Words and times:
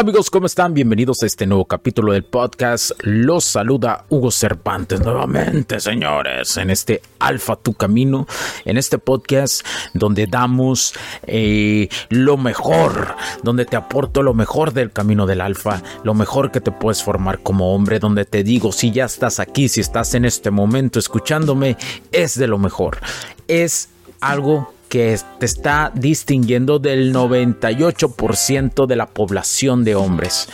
¿Qué 0.00 0.04
tal 0.04 0.12
amigos? 0.12 0.30
¿Cómo 0.30 0.46
están? 0.46 0.72
Bienvenidos 0.72 1.22
a 1.22 1.26
este 1.26 1.46
nuevo 1.46 1.66
capítulo 1.66 2.14
del 2.14 2.24
podcast. 2.24 2.92
Los 3.02 3.44
saluda 3.44 4.06
Hugo 4.08 4.30
Cervantes 4.30 5.02
nuevamente, 5.02 5.78
señores, 5.78 6.56
en 6.56 6.70
este 6.70 7.02
Alfa 7.18 7.56
Tu 7.56 7.74
Camino, 7.74 8.26
en 8.64 8.78
este 8.78 8.96
podcast 8.96 9.62
donde 9.92 10.26
damos 10.26 10.94
eh, 11.26 11.90
lo 12.08 12.38
mejor, 12.38 13.14
donde 13.42 13.66
te 13.66 13.76
aporto 13.76 14.22
lo 14.22 14.32
mejor 14.32 14.72
del 14.72 14.90
camino 14.90 15.26
del 15.26 15.42
Alfa, 15.42 15.82
lo 16.02 16.14
mejor 16.14 16.50
que 16.50 16.62
te 16.62 16.72
puedes 16.72 17.02
formar 17.02 17.42
como 17.42 17.74
hombre, 17.74 17.98
donde 17.98 18.24
te 18.24 18.42
digo, 18.42 18.72
si 18.72 18.92
ya 18.92 19.04
estás 19.04 19.38
aquí, 19.38 19.68
si 19.68 19.82
estás 19.82 20.14
en 20.14 20.24
este 20.24 20.50
momento 20.50 20.98
escuchándome, 20.98 21.76
es 22.10 22.38
de 22.38 22.46
lo 22.46 22.56
mejor. 22.56 23.00
Es 23.48 23.90
algo 24.22 24.72
que 24.90 25.18
te 25.38 25.46
está 25.46 25.90
distinguiendo 25.94 26.78
del 26.78 27.14
98% 27.14 28.86
de 28.86 28.96
la 28.96 29.06
población 29.06 29.84
de 29.84 29.94
hombres. 29.94 30.48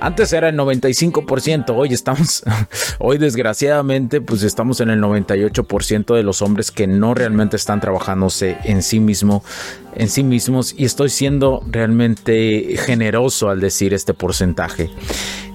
Antes 0.00 0.32
era 0.32 0.48
el 0.48 0.56
95%, 0.56 1.74
hoy 1.76 1.92
estamos, 1.92 2.44
hoy 3.00 3.18
desgraciadamente, 3.18 4.20
pues 4.20 4.44
estamos 4.44 4.80
en 4.80 4.90
el 4.90 5.00
98% 5.00 6.14
de 6.14 6.22
los 6.22 6.42
hombres 6.42 6.70
que 6.70 6.86
no 6.86 7.12
realmente 7.12 7.56
están 7.56 7.80
trabajándose 7.80 8.56
en 8.64 8.82
sí 8.82 9.00
mismo, 9.00 9.42
en 9.96 10.08
sí 10.08 10.22
mismos, 10.22 10.74
y 10.78 10.84
estoy 10.84 11.10
siendo 11.10 11.62
realmente 11.68 12.76
generoso 12.78 13.50
al 13.50 13.60
decir 13.60 13.92
este 13.92 14.14
porcentaje. 14.14 14.90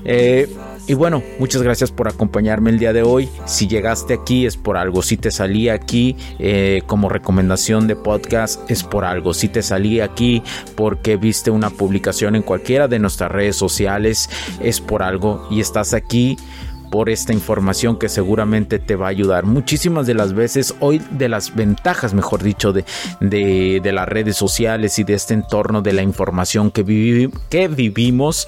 Eh, 0.04 0.54
y 0.88 0.94
bueno, 0.94 1.24
muchas 1.40 1.64
gracias 1.64 1.92
por 1.92 2.08
acompañarme 2.08 2.70
el 2.70 2.78
día 2.78 2.94
de 2.94 3.02
hoy. 3.02 3.28
Si 3.46 3.68
llegaste 3.68 4.14
aquí 4.14 4.46
es 4.46 4.56
por 4.56 4.78
algo. 4.78 5.02
Si 5.02 5.18
te 5.18 5.32
salí 5.32 5.70
aquí 5.70 6.16
eh, 6.38 6.84
como 6.86 7.10
recomendación 7.10 7.88
de 7.88 7.96
podcast 7.96 8.70
es 8.70 8.84
por 8.84 9.04
algo. 9.04 9.34
Si 9.34 9.48
te 9.48 9.64
salí 9.64 10.00
aquí 10.00 10.44
porque 10.76 11.18
viste 11.18 11.50
una 11.50 11.72
publicación 11.72 12.36
en 12.36 12.44
cualquiera 12.44 12.88
de 12.88 13.00
nuestras 13.00 13.32
redes 13.32 13.56
sociales 13.56 14.30
es 14.62 14.80
por 14.80 15.02
algo. 15.02 15.48
Y 15.50 15.60
estás 15.60 15.96
aquí 15.96 16.38
por 16.92 17.10
esta 17.10 17.34
información 17.34 17.98
que 17.98 18.08
seguramente 18.08 18.78
te 18.78 18.96
va 18.96 19.08
a 19.08 19.10
ayudar. 19.10 19.44
Muchísimas 19.44 20.06
de 20.06 20.14
las 20.14 20.34
veces, 20.34 20.76
hoy 20.80 21.02
de 21.12 21.30
las 21.30 21.56
ventajas, 21.56 22.14
mejor 22.14 22.44
dicho, 22.44 22.74
de, 22.74 22.86
de, 23.20 23.92
las 23.92 24.08
redes 24.08 24.38
sociales 24.38 25.00
y 25.00 25.04
de 25.04 25.16
este 25.16 25.34
entorno 25.34 25.82
de 25.82 25.94
la 25.94 26.04
información 26.04 26.70
que, 26.70 27.30
que 27.50 27.68
vivimos 27.68 28.48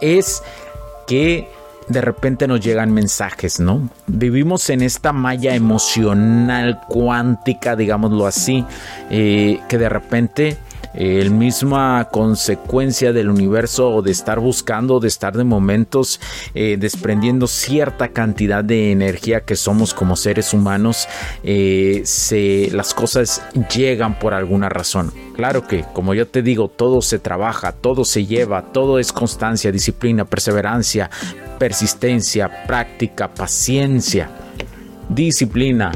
es 0.00 0.42
que 1.06 1.48
de 1.88 2.00
repente 2.00 2.46
nos 2.46 2.60
llegan 2.60 2.92
mensajes, 2.92 3.60
¿no? 3.60 3.88
Vivimos 4.06 4.68
en 4.70 4.82
esta 4.82 5.12
malla 5.12 5.54
emocional 5.54 6.80
cuántica, 6.88 7.76
digámoslo 7.76 8.26
así, 8.26 8.64
eh, 9.10 9.60
que 9.68 9.78
de 9.78 9.88
repente 9.88 10.58
el 10.94 11.30
misma 11.30 12.08
consecuencia 12.10 13.12
del 13.12 13.30
universo 13.30 13.90
o 13.90 14.02
de 14.02 14.10
estar 14.10 14.40
buscando, 14.40 15.00
de 15.00 15.08
estar 15.08 15.36
de 15.36 15.44
momentos 15.44 16.20
eh, 16.54 16.76
desprendiendo 16.78 17.46
cierta 17.46 18.08
cantidad 18.08 18.64
de 18.64 18.90
energía 18.90 19.42
que 19.42 19.54
somos 19.56 19.94
como 19.94 20.16
seres 20.16 20.52
humanos, 20.52 21.06
eh, 21.42 22.02
se, 22.04 22.70
las 22.72 22.94
cosas 22.94 23.42
llegan 23.74 24.18
por 24.18 24.34
alguna 24.34 24.68
razón. 24.68 25.12
Claro 25.36 25.66
que, 25.66 25.84
como 25.92 26.14
yo 26.14 26.26
te 26.26 26.42
digo, 26.42 26.68
todo 26.68 27.00
se 27.00 27.20
trabaja, 27.20 27.72
todo 27.72 28.04
se 28.04 28.26
lleva, 28.26 28.72
todo 28.72 28.98
es 28.98 29.12
constancia, 29.12 29.70
disciplina, 29.70 30.24
perseverancia, 30.24 31.10
persistencia, 31.58 32.64
práctica, 32.66 33.32
paciencia, 33.34 34.30
disciplina. 35.08 35.92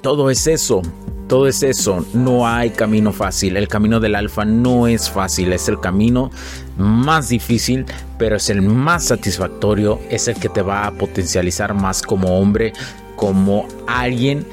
Todo 0.00 0.30
es 0.30 0.46
eso, 0.46 0.82
todo 1.28 1.46
es 1.46 1.62
eso, 1.62 2.06
no 2.14 2.46
hay 2.46 2.70
camino 2.70 3.12
fácil, 3.12 3.56
el 3.56 3.68
camino 3.68 4.00
del 4.00 4.14
alfa 4.14 4.44
no 4.44 4.86
es 4.86 5.10
fácil, 5.10 5.52
es 5.52 5.68
el 5.68 5.80
camino 5.80 6.30
más 6.78 7.28
difícil, 7.28 7.84
pero 8.16 8.36
es 8.36 8.48
el 8.48 8.62
más 8.62 9.04
satisfactorio, 9.06 10.00
es 10.08 10.28
el 10.28 10.36
que 10.36 10.48
te 10.48 10.62
va 10.62 10.86
a 10.86 10.92
potencializar 10.92 11.74
más 11.74 12.00
como 12.02 12.38
hombre, 12.40 12.72
como 13.16 13.66
alguien 13.86 14.46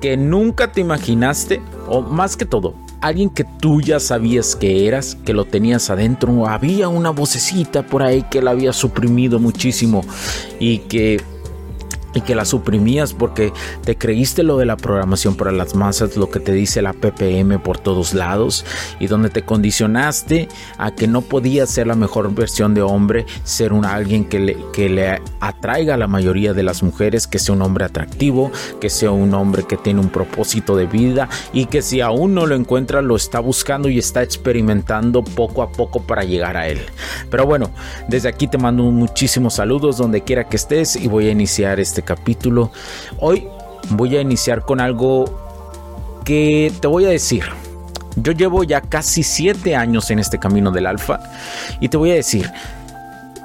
que 0.00 0.16
nunca 0.16 0.72
te 0.72 0.80
imaginaste, 0.80 1.60
o 1.86 2.00
más 2.00 2.36
que 2.36 2.46
todo, 2.46 2.74
alguien 3.00 3.30
que 3.30 3.44
tú 3.44 3.80
ya 3.80 4.00
sabías 4.00 4.56
que 4.56 4.86
eras, 4.86 5.16
que 5.24 5.32
lo 5.32 5.44
tenías 5.44 5.90
adentro, 5.90 6.46
había 6.48 6.88
una 6.88 7.10
vocecita 7.10 7.82
por 7.84 8.02
ahí 8.02 8.24
que 8.30 8.42
la 8.42 8.52
había 8.52 8.72
suprimido 8.72 9.38
muchísimo 9.38 10.04
y 10.58 10.78
que 10.78 11.20
y 12.14 12.20
que 12.22 12.34
la 12.34 12.44
suprimías 12.44 13.12
porque 13.12 13.52
te 13.84 13.96
creíste 13.96 14.42
lo 14.42 14.56
de 14.58 14.66
la 14.66 14.76
programación 14.76 15.36
para 15.36 15.52
las 15.52 15.74
masas, 15.74 16.16
lo 16.16 16.30
que 16.30 16.40
te 16.40 16.52
dice 16.52 16.82
la 16.82 16.92
PPM 16.92 17.60
por 17.60 17.78
todos 17.78 18.14
lados 18.14 18.64
y 18.98 19.06
donde 19.06 19.30
te 19.30 19.42
condicionaste 19.42 20.48
a 20.78 20.92
que 20.92 21.06
no 21.06 21.22
podías 21.22 21.70
ser 21.70 21.86
la 21.86 21.94
mejor 21.94 22.34
versión 22.34 22.74
de 22.74 22.82
hombre, 22.82 23.26
ser 23.44 23.72
un 23.72 23.84
alguien 23.84 24.24
que 24.24 24.38
le, 24.38 24.56
que 24.72 24.88
le 24.88 25.20
atraiga 25.40 25.94
a 25.94 25.96
la 25.98 26.06
mayoría 26.06 26.52
de 26.52 26.62
las 26.62 26.82
mujeres, 26.82 27.26
que 27.26 27.38
sea 27.38 27.54
un 27.54 27.62
hombre 27.62 27.84
atractivo, 27.84 28.50
que 28.80 28.90
sea 28.90 29.10
un 29.10 29.34
hombre 29.34 29.64
que 29.64 29.76
tiene 29.76 30.00
un 30.00 30.08
propósito 30.08 30.76
de 30.76 30.86
vida 30.86 31.28
y 31.52 31.66
que 31.66 31.82
si 31.82 32.00
aún 32.00 32.34
no 32.34 32.46
lo 32.46 32.54
encuentra 32.54 33.02
lo 33.02 33.16
está 33.16 33.40
buscando 33.40 33.88
y 33.88 33.98
está 33.98 34.22
experimentando 34.22 35.22
poco 35.22 35.62
a 35.62 35.70
poco 35.70 36.02
para 36.02 36.24
llegar 36.24 36.56
a 36.56 36.68
él. 36.68 36.80
Pero 37.30 37.46
bueno, 37.46 37.70
desde 38.08 38.28
aquí 38.28 38.46
te 38.46 38.58
mando 38.58 38.84
muchísimos 38.84 39.54
saludos 39.54 39.96
donde 39.96 40.22
quiera 40.22 40.48
que 40.48 40.56
estés 40.56 40.96
y 40.96 41.08
voy 41.08 41.28
a 41.28 41.30
iniciar 41.30 41.80
este 41.80 41.97
capítulo. 42.02 42.70
Hoy 43.18 43.48
voy 43.90 44.16
a 44.16 44.20
iniciar 44.20 44.62
con 44.62 44.80
algo 44.80 45.24
que 46.24 46.72
te 46.80 46.88
voy 46.88 47.04
a 47.04 47.08
decir. 47.08 47.44
Yo 48.16 48.32
llevo 48.32 48.64
ya 48.64 48.80
casi 48.80 49.22
siete 49.22 49.76
años 49.76 50.10
en 50.10 50.18
este 50.18 50.38
camino 50.38 50.70
del 50.70 50.86
alfa 50.86 51.20
y 51.80 51.88
te 51.88 51.96
voy 51.96 52.10
a 52.10 52.14
decir 52.14 52.50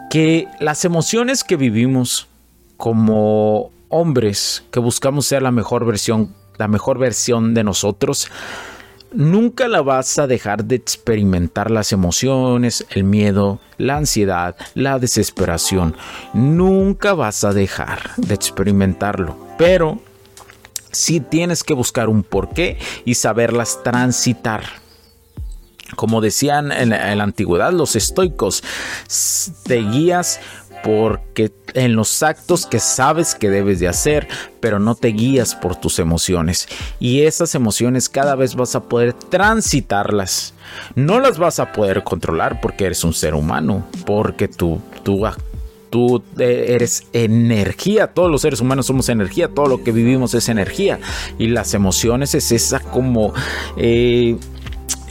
que 0.09 0.47
las 0.59 0.83
emociones 0.85 1.43
que 1.43 1.55
vivimos 1.55 2.27
como 2.77 3.71
hombres 3.89 4.63
que 4.71 4.79
buscamos 4.79 5.27
ser 5.27 5.43
la 5.43 5.51
mejor 5.51 5.85
versión, 5.85 6.33
la 6.57 6.67
mejor 6.67 6.97
versión 6.97 7.53
de 7.53 7.63
nosotros, 7.63 8.29
nunca 9.13 9.67
la 9.67 9.81
vas 9.81 10.19
a 10.19 10.27
dejar 10.27 10.65
de 10.65 10.75
experimentar 10.75 11.71
las 11.71 11.91
emociones, 11.91 12.85
el 12.91 13.03
miedo, 13.03 13.59
la 13.77 13.97
ansiedad, 13.97 14.55
la 14.73 14.99
desesperación. 14.99 15.95
Nunca 16.33 17.13
vas 17.13 17.43
a 17.43 17.53
dejar 17.53 18.11
de 18.17 18.33
experimentarlo. 18.33 19.37
Pero 19.57 20.01
sí 20.91 21.19
tienes 21.19 21.63
que 21.63 21.73
buscar 21.73 22.09
un 22.09 22.23
porqué 22.23 22.77
y 23.05 23.15
saberlas 23.15 23.81
transitar. 23.83 24.63
Como 25.95 26.21
decían 26.21 26.71
en 26.71 26.89
la, 26.89 27.23
antigüedad 27.23 27.71
los 27.71 27.95
estoicos, 27.95 28.63
te 29.63 29.77
guías 29.77 30.39
porque 30.83 31.51
en 31.73 31.95
los 31.95 32.21
actos 32.21 32.65
que 32.65 32.79
sabes 32.79 33.33
que 33.35 33.49
debes 33.49 33.79
de 33.79 33.87
hacer, 33.87 34.27
pero 34.59 34.79
no 34.79 34.95
te 34.95 35.07
guías 35.07 35.55
por 35.55 35.75
tus 35.75 35.97
emociones. 35.97 36.67
Y 36.99 37.21
esas 37.21 37.55
emociones 37.55 38.09
cada 38.09 38.35
vez 38.35 38.55
vas 38.55 38.75
a 38.75 38.83
poder 38.83 39.13
transitarlas. 39.13 40.53
No 40.95 41.19
las 41.19 41.39
vas 41.39 41.59
a 41.59 41.71
poder 41.71 42.03
controlar 42.03 42.59
porque 42.61 42.85
eres 42.85 43.03
un 43.03 43.13
ser 43.13 43.33
humano, 43.33 43.85
porque 44.05 44.47
tú, 44.47 44.81
tú 45.03 46.23
eh, 46.37 46.65
eres 46.69 47.07
energía, 47.13 48.07
todos 48.07 48.29
los 48.29 48.41
seres 48.41 48.59
humanos 48.59 48.87
somos 48.87 49.09
energía, 49.09 49.47
todo 49.47 49.67
lo 49.67 49.83
que 49.83 49.91
vivimos 49.91 50.33
es 50.33 50.49
energía 50.49 50.99
y 51.37 51.47
las 51.47 51.73
emociones 51.75 52.33
es 52.33 52.51
esa 52.51 52.79
como 52.79 53.31
eh, 53.77 54.37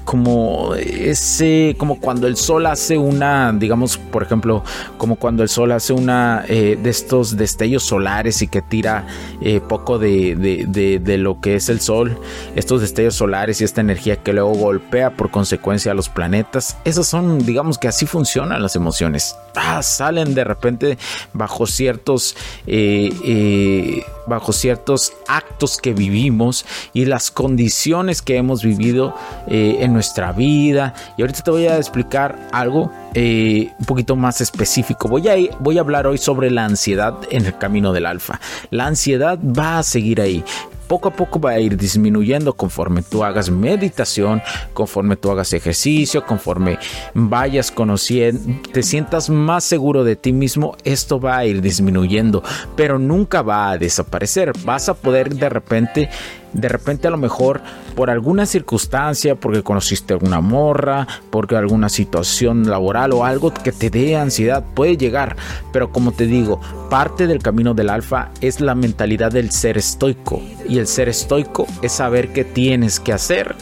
como 0.04 0.74
ese, 0.74 1.74
como 1.78 2.00
cuando 2.00 2.26
el 2.26 2.36
sol 2.36 2.66
hace 2.66 2.98
una, 2.98 3.52
digamos, 3.52 3.96
por 3.96 4.22
ejemplo, 4.22 4.62
como 4.98 5.16
cuando 5.16 5.42
el 5.42 5.48
sol 5.48 5.72
hace 5.72 5.92
una 5.92 6.44
eh, 6.48 6.78
de 6.80 6.90
estos 6.90 7.36
destellos 7.36 7.84
solares 7.84 8.42
y 8.42 8.48
que 8.48 8.62
tira 8.62 9.06
eh, 9.40 9.60
poco 9.60 9.98
de, 9.98 10.34
de, 10.36 10.98
de, 10.98 11.18
lo 11.18 11.40
que 11.40 11.54
es 11.54 11.68
el 11.68 11.80
sol, 11.80 12.18
estos 12.54 12.80
destellos 12.80 13.14
solares 13.14 13.60
y 13.60 13.64
esta 13.64 13.80
energía 13.80 14.16
que 14.16 14.32
luego 14.32 14.52
golpea 14.54 15.16
por 15.16 15.30
consecuencia 15.30 15.92
a 15.92 15.94
los 15.94 16.08
planetas, 16.08 16.76
esas 16.84 17.06
son, 17.06 17.44
digamos 17.44 17.78
que 17.78 17.88
así 17.88 18.06
funcionan 18.06 18.62
las 18.62 18.76
emociones. 18.76 19.36
Ah, 19.54 19.82
salen 19.82 20.34
de 20.34 20.44
repente 20.44 20.98
bajo 21.32 21.66
ciertos 21.66 22.36
eh, 22.66 24.02
bajo 24.26 24.52
ciertos 24.52 25.12
actos 25.26 25.78
que 25.78 25.92
vivimos 25.94 26.64
y 26.92 27.06
las 27.06 27.30
condiciones 27.30 28.22
que 28.22 28.36
hemos 28.36 28.62
vivido 28.62 29.14
eh, 29.48 29.78
nuestra 29.92 30.32
vida. 30.32 30.94
Y 31.16 31.22
ahorita 31.22 31.42
te 31.42 31.50
voy 31.50 31.66
a 31.66 31.76
explicar 31.76 32.48
algo 32.52 32.90
eh, 33.14 33.72
un 33.78 33.86
poquito 33.86 34.16
más 34.16 34.40
específico. 34.40 35.08
Voy 35.08 35.28
a, 35.28 35.34
voy 35.60 35.78
a 35.78 35.80
hablar 35.82 36.06
hoy 36.06 36.18
sobre 36.18 36.50
la 36.50 36.64
ansiedad 36.64 37.14
en 37.30 37.46
el 37.46 37.56
camino 37.58 37.92
del 37.92 38.06
alfa. 38.06 38.40
La 38.70 38.86
ansiedad 38.86 39.38
va 39.42 39.78
a 39.78 39.82
seguir 39.82 40.20
ahí 40.20 40.44
poco 40.92 41.08
a 41.08 41.16
poco 41.16 41.40
va 41.40 41.52
a 41.52 41.58
ir 41.58 41.78
disminuyendo 41.78 42.52
conforme 42.52 43.00
tú 43.00 43.24
hagas 43.24 43.48
meditación, 43.48 44.42
conforme 44.74 45.16
tú 45.16 45.30
hagas 45.30 45.54
ejercicio, 45.54 46.26
conforme 46.26 46.78
vayas 47.14 47.70
conociendo, 47.70 48.60
te 48.74 48.82
sientas 48.82 49.30
más 49.30 49.64
seguro 49.64 50.04
de 50.04 50.16
ti 50.16 50.34
mismo, 50.34 50.76
esto 50.84 51.18
va 51.18 51.38
a 51.38 51.46
ir 51.46 51.62
disminuyendo, 51.62 52.42
pero 52.76 52.98
nunca 52.98 53.40
va 53.40 53.70
a 53.70 53.78
desaparecer. 53.78 54.52
Vas 54.66 54.90
a 54.90 54.94
poder 54.94 55.34
de 55.34 55.48
repente 55.48 56.10
de 56.52 56.68
repente 56.68 57.08
a 57.08 57.10
lo 57.10 57.16
mejor 57.16 57.60
por 57.94 58.10
alguna 58.10 58.46
circunstancia, 58.46 59.34
porque 59.34 59.62
conociste 59.62 60.14
alguna 60.14 60.40
morra, 60.40 61.06
porque 61.30 61.56
alguna 61.56 61.88
situación 61.88 62.68
laboral 62.68 63.12
o 63.12 63.24
algo 63.24 63.52
que 63.52 63.72
te 63.72 63.90
dé 63.90 64.16
ansiedad, 64.16 64.64
puede 64.74 64.96
llegar. 64.96 65.36
Pero 65.72 65.90
como 65.90 66.12
te 66.12 66.26
digo, 66.26 66.60
parte 66.90 67.26
del 67.26 67.42
camino 67.42 67.74
del 67.74 67.90
alfa 67.90 68.30
es 68.40 68.60
la 68.60 68.74
mentalidad 68.74 69.32
del 69.32 69.50
ser 69.50 69.78
estoico. 69.78 70.40
Y 70.68 70.78
el 70.78 70.86
ser 70.86 71.08
estoico 71.08 71.66
es 71.82 71.92
saber 71.92 72.32
qué 72.32 72.44
tienes 72.44 73.00
que 73.00 73.12
hacer 73.12 73.54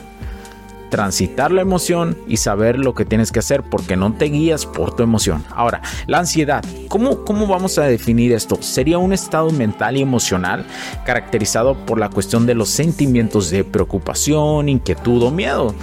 transitar 0.91 1.53
la 1.53 1.63
emoción 1.63 2.19
y 2.29 2.37
saber 2.37 2.79
lo 2.79 2.95
que 2.95 3.05
tienes 3.05 3.33
que 3.33 3.39
hacer 3.39 3.63
porque 3.63 3.97
no 3.97 4.13
te 4.13 4.27
guías 4.27 4.67
por 4.67 4.95
tu 4.95 5.03
emoción. 5.03 5.45
Ahora, 5.51 5.81
la 6.07 6.19
ansiedad, 6.19 6.65
¿cómo, 6.89 7.25
cómo 7.25 7.47
vamos 7.47 7.79
a 7.79 7.85
definir 7.85 8.33
esto? 8.33 8.59
Sería 8.61 8.99
un 8.99 9.13
estado 9.13 9.51
mental 9.51 9.97
y 9.97 10.03
emocional 10.03 10.67
caracterizado 11.07 11.75
por 11.87 11.99
la 11.99 12.11
cuestión 12.11 12.47
de 12.47 12.55
los 12.55 12.69
sentimientos 12.69 13.51
de 13.51 13.65
preocupación, 13.65 14.69
inquietud 14.69 15.23
o 15.23 15.31
miedo. 15.31 15.75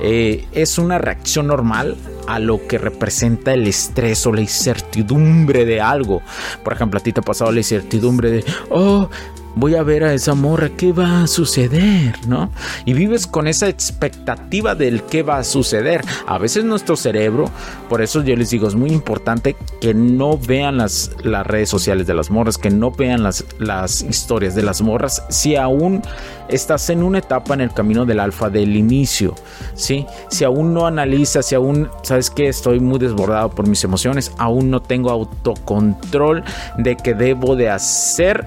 Eh, 0.00 0.46
es 0.52 0.78
una 0.78 0.98
reacción 0.98 1.48
normal 1.48 1.96
a 2.28 2.38
lo 2.38 2.66
que 2.66 2.78
representa 2.78 3.54
el 3.54 3.66
estrés 3.66 4.26
o 4.26 4.32
la 4.32 4.42
incertidumbre 4.42 5.64
de 5.64 5.80
algo. 5.80 6.22
Por 6.62 6.74
ejemplo, 6.74 7.00
a 7.00 7.02
ti 7.02 7.12
te 7.12 7.20
ha 7.20 7.22
pasado 7.22 7.50
la 7.50 7.58
incertidumbre 7.58 8.30
de, 8.30 8.44
oh, 8.70 9.08
voy 9.54 9.74
a 9.74 9.82
ver 9.82 10.04
a 10.04 10.12
esa 10.12 10.34
morra, 10.34 10.70
¿qué 10.70 10.92
va 10.92 11.22
a 11.22 11.26
suceder? 11.26 12.14
¿No? 12.26 12.50
Y 12.84 12.92
vives 12.92 13.26
con 13.26 13.46
esa 13.46 13.68
expectativa 13.68 14.74
del 14.74 15.02
qué 15.02 15.22
va 15.22 15.38
a 15.38 15.44
suceder. 15.44 16.04
A 16.26 16.38
veces 16.38 16.64
nuestro 16.64 16.96
cerebro, 16.96 17.50
por 17.88 18.02
eso 18.02 18.22
yo 18.22 18.36
les 18.36 18.50
digo, 18.50 18.68
es 18.68 18.74
muy 18.74 18.90
importante 18.90 19.56
que 19.80 19.94
no 19.94 20.38
vean 20.38 20.78
las, 20.78 21.10
las 21.22 21.46
redes 21.46 21.68
sociales 21.68 22.06
de 22.06 22.14
las 22.14 22.30
morras, 22.30 22.58
que 22.58 22.70
no 22.70 22.90
vean 22.90 23.22
las, 23.22 23.44
las 23.58 24.02
historias 24.02 24.54
de 24.54 24.62
las 24.62 24.82
morras, 24.82 25.24
si 25.28 25.56
aún 25.56 26.02
estás 26.48 26.88
en 26.90 27.02
una 27.02 27.18
etapa 27.18 27.54
en 27.54 27.60
el 27.60 27.72
camino 27.72 28.06
del 28.06 28.20
alfa 28.20 28.48
del 28.50 28.76
inicio, 28.76 29.34
¿sí? 29.74 30.06
Si 30.28 30.44
aún 30.44 30.72
no 30.72 30.86
analizas, 30.86 31.46
si 31.46 31.54
aún, 31.54 31.88
¿sabes 32.02 32.30
que 32.30 32.48
Estoy 32.48 32.80
muy 32.80 32.98
desbordado 32.98 33.50
por 33.50 33.68
mis 33.68 33.84
emociones, 33.84 34.32
aún 34.38 34.70
no 34.70 34.80
tengo 34.80 35.10
autocontrol 35.10 36.42
de 36.78 36.96
que 36.96 37.14
debo 37.14 37.56
de 37.56 37.68
hacer 37.68 38.46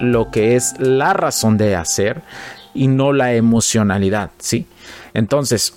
lo 0.00 0.30
que 0.30 0.56
es 0.56 0.74
la 0.78 1.12
razón 1.12 1.56
de 1.58 1.76
hacer 1.76 2.22
y 2.74 2.88
no 2.88 3.12
la 3.12 3.34
emocionalidad, 3.34 4.30
¿sí? 4.38 4.66
Entonces, 5.14 5.74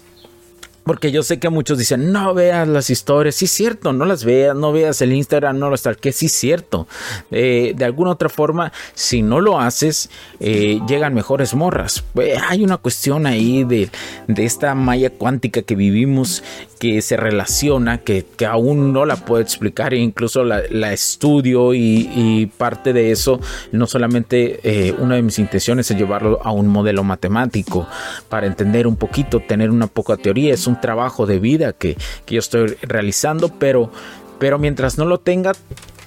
porque 0.84 1.12
yo 1.12 1.24
sé 1.24 1.40
que 1.40 1.50
muchos 1.50 1.78
dicen, 1.78 2.12
no 2.12 2.34
veas 2.34 2.68
las 2.68 2.90
historias, 2.90 3.36
sí 3.36 3.46
es 3.46 3.52
cierto, 3.52 3.94
no 3.94 4.06
las 4.06 4.26
veas, 4.26 4.56
no 4.56 4.72
veas 4.72 5.02
el 5.02 5.14
Instagram, 5.14 5.60
no 5.60 5.70
lo 5.70 5.78
que 6.00 6.12
sí 6.12 6.26
es 6.26 6.32
cierto. 6.32 6.88
Eh, 7.30 7.74
de 7.76 7.86
alguna 7.86 8.12
otra 8.12 8.30
forma, 8.30 8.72
si 8.94 9.22
no 9.22 9.42
lo 9.42 9.60
haces, 9.60 10.10
eh, 10.40 10.80
llegan 10.88 11.14
mejores 11.14 11.54
morras. 11.54 12.04
Eh, 12.16 12.36
hay 12.50 12.64
una 12.64 12.78
cuestión 12.78 13.26
ahí 13.26 13.64
de, 13.64 13.90
de, 14.28 14.46
esta 14.46 14.74
malla 14.76 15.10
cuántica 15.10 15.62
que 15.62 15.76
vivimos 15.76 16.44
que 16.80 17.02
se 17.02 17.16
relaciona, 17.16 18.00
que, 18.00 18.26
que 18.38 18.46
aún 18.48 18.92
no 18.92 19.06
la 19.06 19.16
puedo 19.18 19.42
explicar, 19.42 19.94
e 19.94 19.98
incluso 19.98 20.44
la, 20.44 20.92
estudio 20.92 21.74
y, 21.74 22.10
y, 22.16 22.48
parte 22.48 22.92
de 22.92 23.12
eso, 23.12 23.40
no 23.72 23.86
solamente 23.86 24.94
una 25.00 25.16
de 25.16 25.22
mis 25.22 25.38
intenciones 25.40 25.90
es 25.92 25.98
llevarlo 25.98 26.40
a 26.44 26.52
un 26.52 26.68
modelo 26.68 27.04
matemático 27.04 27.88
para 28.30 28.48
entender 28.48 28.88
un 28.88 28.96
poquito, 28.96 29.40
tener 29.40 29.70
una 29.70 29.88
poca 29.88 30.18
teoría, 30.18 30.54
es 30.54 30.68
un 30.68 30.71
trabajo 30.80 31.26
de 31.26 31.40
vida 31.40 31.74
que, 31.74 31.98
yo 32.28 32.40
estoy 32.40 32.78
realizando, 32.82 33.50
pero, 33.50 33.92
pero 34.40 34.58
mientras 34.60 34.98
no 34.98 35.06
lo 35.06 35.20
tenga, 35.20 35.52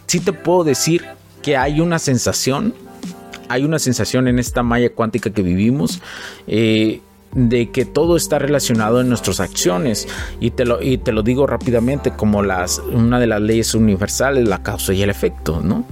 sí 0.07 0.21
te 0.21 0.33
puedo 0.33 0.65
decir 0.65 1.05
que 1.43 1.57
hay 1.57 1.81
una 1.81 1.99
sensación, 1.99 2.75
hay 3.49 3.65
una 3.65 3.79
sensación 3.79 4.29
en 4.29 4.39
esta 4.39 4.63
malla 4.63 4.91
cuántica 4.91 5.31
que 5.31 5.43
vivimos. 5.43 6.01
Eh, 6.47 7.01
de 7.35 7.71
que 7.71 7.85
todo 7.85 8.17
está 8.17 8.39
relacionado 8.39 9.01
en 9.01 9.09
nuestras 9.09 9.41
acciones 9.41 10.07
y 10.41 10.53
te 10.53 10.65
lo, 10.65 10.81
y 10.81 10.99
te 10.99 11.13
lo 11.13 11.23
digo 11.23 11.47
rápidamente 11.47 12.13
como 12.13 12.43
las, 12.43 12.79
una 12.79 13.19
de 13.19 13.27
las 13.27 13.41
leyes 13.41 13.75
universales, 13.75 14.49
la 14.49 14.63
causa 14.63 14.93
y 14.93 15.03
el 15.03 15.11
efecto, 15.11 15.61
¿no? 15.63 15.85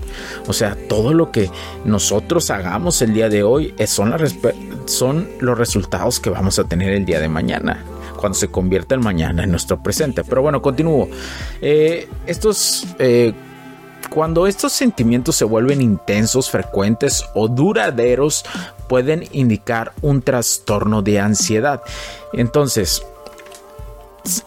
O 0.46 0.52
sea, 0.52 0.76
todo 0.88 1.12
lo 1.12 1.32
que 1.32 1.50
nosotros 1.84 2.50
hagamos 2.50 3.02
el 3.02 3.12
día 3.12 3.28
de 3.28 3.42
hoy 3.42 3.74
son, 3.86 4.10
las, 4.10 4.36
son 4.86 5.29
los 5.41 5.58
resultados 5.58 6.20
que 6.20 6.31
vamos 6.31 6.58
a 6.58 6.64
tener 6.64 6.93
el 6.93 7.05
día 7.05 7.20
de 7.20 7.29
mañana 7.29 7.84
cuando 8.22 8.38
se 8.38 8.52
convierte 8.52 8.94
el 8.94 9.00
mañana 9.00 9.43
en 9.43 9.50
nuestro 9.50 9.82
presente. 9.82 10.22
Pero 10.22 10.43
bueno, 10.43 10.62
continúo. 10.62 11.08
Eh, 11.60 12.08
estos... 12.24 12.86
Eh, 13.00 13.34
cuando 14.10 14.46
estos 14.46 14.72
sentimientos 14.72 15.34
se 15.36 15.44
vuelven 15.44 15.81
intensos, 15.81 16.50
frecuentes 16.50 17.24
o 17.34 17.48
duraderos, 17.48 18.44
pueden 18.88 19.24
indicar 19.32 19.93
un 20.02 20.22
trastorno 20.22 21.02
de 21.02 21.19
ansiedad. 21.19 21.82
Entonces, 22.32 23.02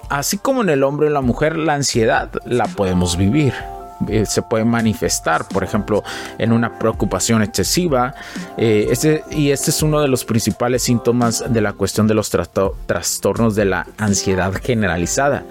así 0.07 0.37
como 0.37 0.61
en 0.61 0.69
el 0.69 0.83
hombre 0.83 1.09
y 1.09 1.11
la 1.11 1.21
mujer, 1.21 1.57
la 1.57 1.73
ansiedad 1.73 2.31
la 2.45 2.67
podemos 2.67 3.17
vivir. 3.17 3.53
Eh, 4.07 4.25
se 4.25 4.41
puede 4.41 4.65
manifestar, 4.65 5.47
por 5.47 5.63
ejemplo, 5.63 6.03
en 6.37 6.51
una 6.51 6.77
preocupación 6.77 7.41
excesiva. 7.41 8.13
Eh, 8.57 8.87
este, 8.89 9.23
y 9.31 9.51
este 9.51 9.71
es 9.71 9.81
uno 9.81 10.01
de 10.01 10.07
los 10.07 10.25
principales 10.25 10.83
síntomas 10.83 11.43
de 11.47 11.61
la 11.61 11.73
cuestión 11.73 12.07
de 12.07 12.13
los 12.13 12.29
trastornos 12.29 13.55
de 13.55 13.65
la 13.65 13.87
ansiedad 13.97 14.53
generalizada. 14.53 15.43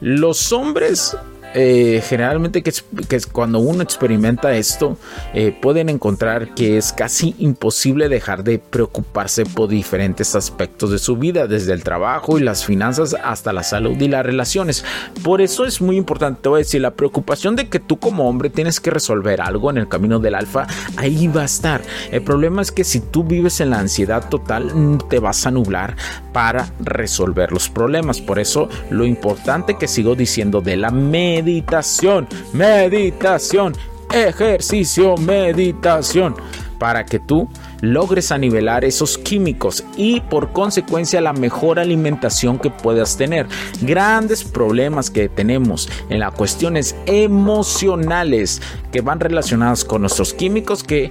Los 0.00 0.52
hombres 0.52 1.16
eh, 1.52 2.00
generalmente 2.06 2.62
que, 2.62 2.72
que, 3.08 3.20
cuando 3.32 3.58
uno 3.58 3.82
experimenta 3.82 4.54
esto, 4.54 4.96
eh, 5.34 5.56
pueden 5.60 5.88
encontrar 5.88 6.54
que 6.54 6.76
es 6.76 6.92
casi 6.92 7.34
imposible 7.38 8.08
dejar 8.08 8.44
de 8.44 8.60
preocuparse 8.60 9.44
por 9.44 9.68
diferentes 9.68 10.36
aspectos 10.36 10.90
de 10.90 10.98
su 11.00 11.16
vida, 11.16 11.48
desde 11.48 11.72
el 11.72 11.82
trabajo 11.82 12.38
y 12.38 12.42
las 12.42 12.64
finanzas 12.64 13.16
hasta 13.24 13.52
la 13.52 13.64
salud 13.64 14.00
y 14.00 14.06
las 14.06 14.24
relaciones. 14.24 14.84
Por 15.24 15.40
eso 15.40 15.64
es 15.64 15.80
muy 15.80 15.96
importante, 15.96 16.40
te 16.42 16.48
voy 16.48 16.58
a 16.58 16.62
decir, 16.64 16.80
la 16.80 16.92
preocupación 16.92 17.56
de 17.56 17.68
que 17.68 17.80
tú 17.80 17.98
como 17.98 18.28
hombre 18.28 18.48
tienes 18.48 18.78
que 18.78 18.90
resolver 18.90 19.40
algo 19.40 19.70
en 19.70 19.78
el 19.78 19.88
camino 19.88 20.20
del 20.20 20.36
alfa, 20.36 20.68
ahí 20.96 21.26
va 21.26 21.42
a 21.42 21.46
estar. 21.46 21.82
El 22.12 22.22
problema 22.22 22.62
es 22.62 22.70
que 22.70 22.84
si 22.84 23.00
tú 23.00 23.24
vives 23.24 23.60
en 23.60 23.70
la 23.70 23.80
ansiedad 23.80 24.28
total, 24.28 24.98
te 25.08 25.18
vas 25.18 25.46
a 25.46 25.50
nublar 25.50 25.96
para 26.32 26.70
resolver 26.78 27.50
los 27.50 27.68
problemas. 27.68 28.20
Por 28.20 28.38
eso 28.38 28.68
lo 28.90 29.04
importante 29.04 29.76
que 29.76 29.88
sigo 29.88 30.14
diciendo 30.14 30.60
de 30.60 30.76
la 30.76 30.90
mente 30.90 31.39
meditación, 31.42 32.28
meditación, 32.52 33.72
ejercicio, 34.12 35.16
meditación, 35.16 36.34
para 36.78 37.06
que 37.06 37.18
tú 37.18 37.48
logres 37.80 38.30
a 38.30 38.36
nivelar 38.36 38.84
esos 38.84 39.16
químicos 39.16 39.84
y 39.96 40.20
por 40.20 40.52
consecuencia 40.52 41.20
la 41.22 41.32
mejor 41.32 41.78
alimentación 41.78 42.58
que 42.58 42.70
puedas 42.70 43.16
tener. 43.16 43.46
Grandes 43.80 44.44
problemas 44.44 45.10
que 45.10 45.30
tenemos 45.30 45.88
en 46.10 46.20
las 46.20 46.32
cuestiones 46.32 46.94
emocionales 47.06 48.60
que 48.92 49.00
van 49.00 49.20
relacionadas 49.20 49.84
con 49.84 50.02
nuestros 50.02 50.34
químicos 50.34 50.84
que, 50.84 51.10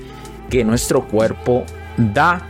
que 0.49 0.63
nuestro 0.63 1.07
cuerpo 1.07 1.63
da 1.97 2.45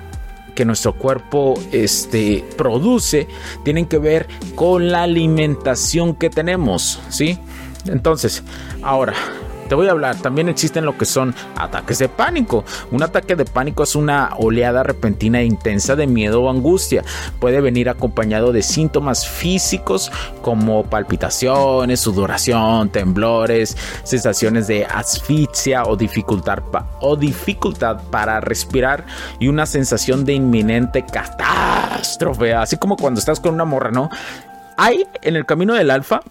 que 0.59 0.65
nuestro 0.65 0.91
cuerpo 0.91 1.53
este, 1.71 2.43
produce 2.57 3.29
tienen 3.63 3.85
que 3.85 3.97
ver 3.97 4.27
con 4.55 4.91
la 4.91 5.03
alimentación 5.03 6.15
que 6.15 6.29
tenemos, 6.29 6.99
¿sí? 7.07 7.39
Entonces, 7.89 8.43
ahora, 8.81 9.13
te 9.69 9.75
voy 9.75 9.87
a 9.87 9.91
hablar, 9.91 10.15
también 10.15 10.49
existen 10.49 10.83
lo 10.83 10.97
que 10.97 11.05
son 11.05 11.35
ataques 11.55 11.99
de 11.99 12.09
pánico. 12.09 12.65
Un 12.89 13.03
ataque 13.03 13.35
de 13.35 13.45
pánico 13.45 13.83
es 13.83 13.95
una 13.95 14.31
oleada 14.39 14.81
repentina 14.81 15.41
e 15.41 15.45
intensa 15.45 15.95
de 15.95 16.07
miedo 16.07 16.41
o 16.41 16.49
angustia. 16.49 17.03
Puede 17.39 17.61
venir 17.61 17.87
acompañado 17.87 18.51
de 18.51 18.63
síntomas 18.63 19.27
físicos 19.27 20.11
como 20.41 20.85
palpitaciones, 20.85 21.99
sudoración, 21.99 22.89
temblores, 22.89 23.77
sensaciones 24.03 24.65
de 24.65 24.85
asfixia 24.85 25.83
o 25.83 25.95
dificultad, 25.95 26.63
o 26.99 27.15
dificultad 27.15 28.01
para 28.09 28.41
respirar 28.41 29.05
y 29.39 29.49
una 29.49 29.67
sensación 29.67 30.25
de 30.25 30.33
inminente 30.33 31.05
catástrofe. 31.05 32.55
Así 32.55 32.77
como 32.77 32.97
cuando 32.97 33.19
estás 33.19 33.39
con 33.39 33.53
una 33.53 33.65
morra, 33.65 33.91
¿no? 33.91 34.09
Hay 34.77 35.05
en 35.21 35.35
el 35.35 35.45
camino 35.45 35.75
del 35.75 35.91
alfa, 35.91 36.21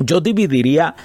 yo 0.00 0.20
dividiría 0.20 0.96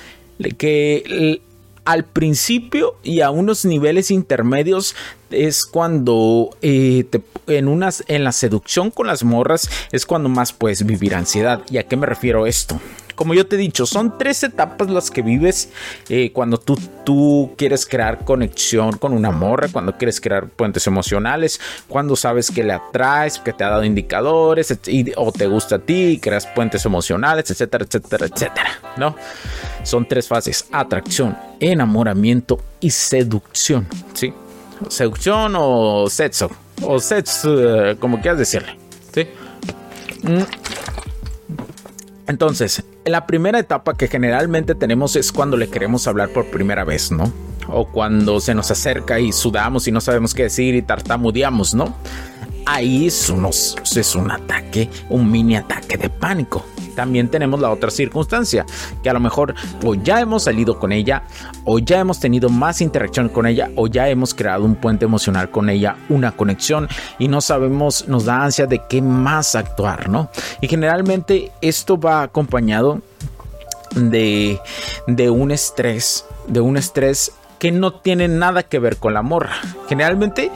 que 0.58 1.42
al 1.86 2.04
principio 2.04 2.96
y 3.04 3.22
a 3.22 3.30
unos 3.30 3.64
niveles 3.64 4.10
intermedios 4.10 4.96
es 5.30 5.66
cuando 5.66 6.50
eh, 6.62 7.06
en 7.48 7.68
unas 7.68 8.04
en 8.08 8.24
la 8.24 8.32
seducción 8.32 8.90
con 8.90 9.08
las 9.08 9.24
morras 9.24 9.70
es 9.92 10.06
cuando 10.06 10.28
más 10.30 10.52
puedes 10.52 10.86
vivir 10.86 11.14
ansiedad. 11.14 11.62
¿Y 11.70 11.78
a 11.78 11.84
qué 11.84 11.96
me 11.96 12.08
refiero 12.08 12.48
esto? 12.48 12.80
Como 13.16 13.34
yo 13.34 13.48
te 13.48 13.56
he 13.56 13.60
dicho, 13.60 13.86
son 13.86 14.18
tres 14.18 14.44
etapas 14.44 14.90
las 14.90 15.10
que 15.10 15.22
vives 15.22 15.70
eh, 16.10 16.32
cuando 16.32 16.58
tú, 16.58 16.78
tú 17.04 17.54
quieres 17.58 17.86
crear 17.86 18.24
conexión 18.26 18.98
con 18.98 19.14
una 19.14 19.32
morra, 19.32 19.68
cuando 19.72 19.98
quieres 19.98 20.20
crear 20.22 20.48
puentes 20.50 20.86
emocionales, 20.88 21.60
cuando 21.88 22.16
sabes 22.16 22.52
que 22.52 22.64
le 22.64 22.74
atraes, 22.74 23.40
que 23.40 23.54
te 23.54 23.64
ha 23.64 23.70
dado 23.70 23.84
indicadores 23.84 24.78
o 25.16 25.32
te 25.32 25.48
gusta 25.48 25.76
a 25.76 25.80
ti, 25.80 26.20
creas 26.22 26.46
puentes 26.48 26.86
emocionales, 26.86 27.50
etcétera, 27.50 27.86
etcétera, 27.86 28.26
etcétera, 28.28 28.70
¿no? 28.98 29.16
Son 29.84 30.08
tres 30.08 30.28
fases, 30.28 30.68
atracción, 30.72 31.38
enamoramiento 31.60 32.60
y 32.80 32.90
seducción, 32.90 33.88
¿sí? 34.14 34.34
Seducción 34.90 35.54
o 35.58 36.10
sexo, 36.10 36.52
o 36.82 37.00
sexo, 37.00 37.90
eh, 37.90 37.96
como 37.98 38.20
quieras 38.20 38.40
decirle, 38.40 38.78
¿sí? 39.14 39.28
Mm. 40.24 40.44
Entonces, 42.28 42.84
la 43.06 43.28
primera 43.28 43.60
etapa 43.60 43.94
que 43.94 44.08
generalmente 44.08 44.76
tenemos 44.76 45.16
es 45.16 45.32
cuando 45.32 45.58
le 45.58 45.70
queremos 45.70 46.08
hablar 46.08 46.30
por 46.30 46.46
primera 46.48 46.84
vez, 46.84 47.12
¿no? 47.12 47.32
O 47.68 47.88
cuando 47.88 48.40
se 48.40 48.56
nos 48.56 48.72
acerca 48.72 49.20
y 49.20 49.32
sudamos 49.32 49.88
y 49.88 49.92
no 49.92 50.02
sabemos 50.02 50.34
qué 50.34 50.44
decir 50.44 50.76
y 50.76 50.82
tartamudeamos, 50.82 51.76
¿no? 51.76 51.96
Ahí 52.66 53.06
es, 53.06 53.32
es 53.96 54.16
un 54.16 54.32
ataque, 54.32 54.90
un 55.10 55.32
mini 55.32 55.56
ataque 55.56 55.98
de 55.98 56.10
pánico 56.10 56.66
también 56.96 57.30
tenemos 57.30 57.60
la 57.60 57.70
otra 57.70 57.92
circunstancia, 57.92 58.66
que 59.04 59.10
a 59.10 59.14
lo 59.14 59.20
mejor 59.20 59.56
o 59.84 59.96
ya 59.96 60.22
hemos 60.22 60.44
salido 60.44 60.80
con 60.80 60.92
ella, 60.92 61.24
o 61.66 61.80
ya 61.80 62.00
hemos 62.00 62.20
tenido 62.20 62.50
más 62.50 62.82
interacción 62.82 63.30
con 63.30 63.46
ella, 63.46 63.70
o 63.76 63.88
ya 63.88 64.10
hemos 64.10 64.34
creado 64.34 64.64
un 64.64 64.76
puente 64.76 65.06
emocional 65.06 65.52
con 65.52 65.70
ella, 65.70 65.98
una 66.10 66.32
conexión, 66.32 66.88
y 67.20 67.28
no 67.28 67.42
sabemos, 67.42 68.08
nos 68.08 68.26
da 68.26 68.44
ansia 68.44 68.66
de 68.66 68.82
qué 68.90 69.02
más 69.02 69.56
actuar, 69.56 70.10
¿no? 70.10 70.30
Y 70.62 70.68
generalmente 70.68 71.52
esto 71.62 72.00
va 72.00 72.24
acompañado 72.24 73.02
de, 73.96 74.60
de 75.08 75.30
un 75.30 75.52
estrés, 75.52 76.26
de 76.48 76.62
un 76.62 76.78
estrés 76.78 77.32
que 77.60 77.72
no 77.72 77.94
tiene 77.94 78.28
nada 78.28 78.64
que 78.64 78.80
ver 78.80 78.98
con 78.98 79.14
la 79.14 79.22
morra. 79.22 79.56
Generalmente 79.88 80.52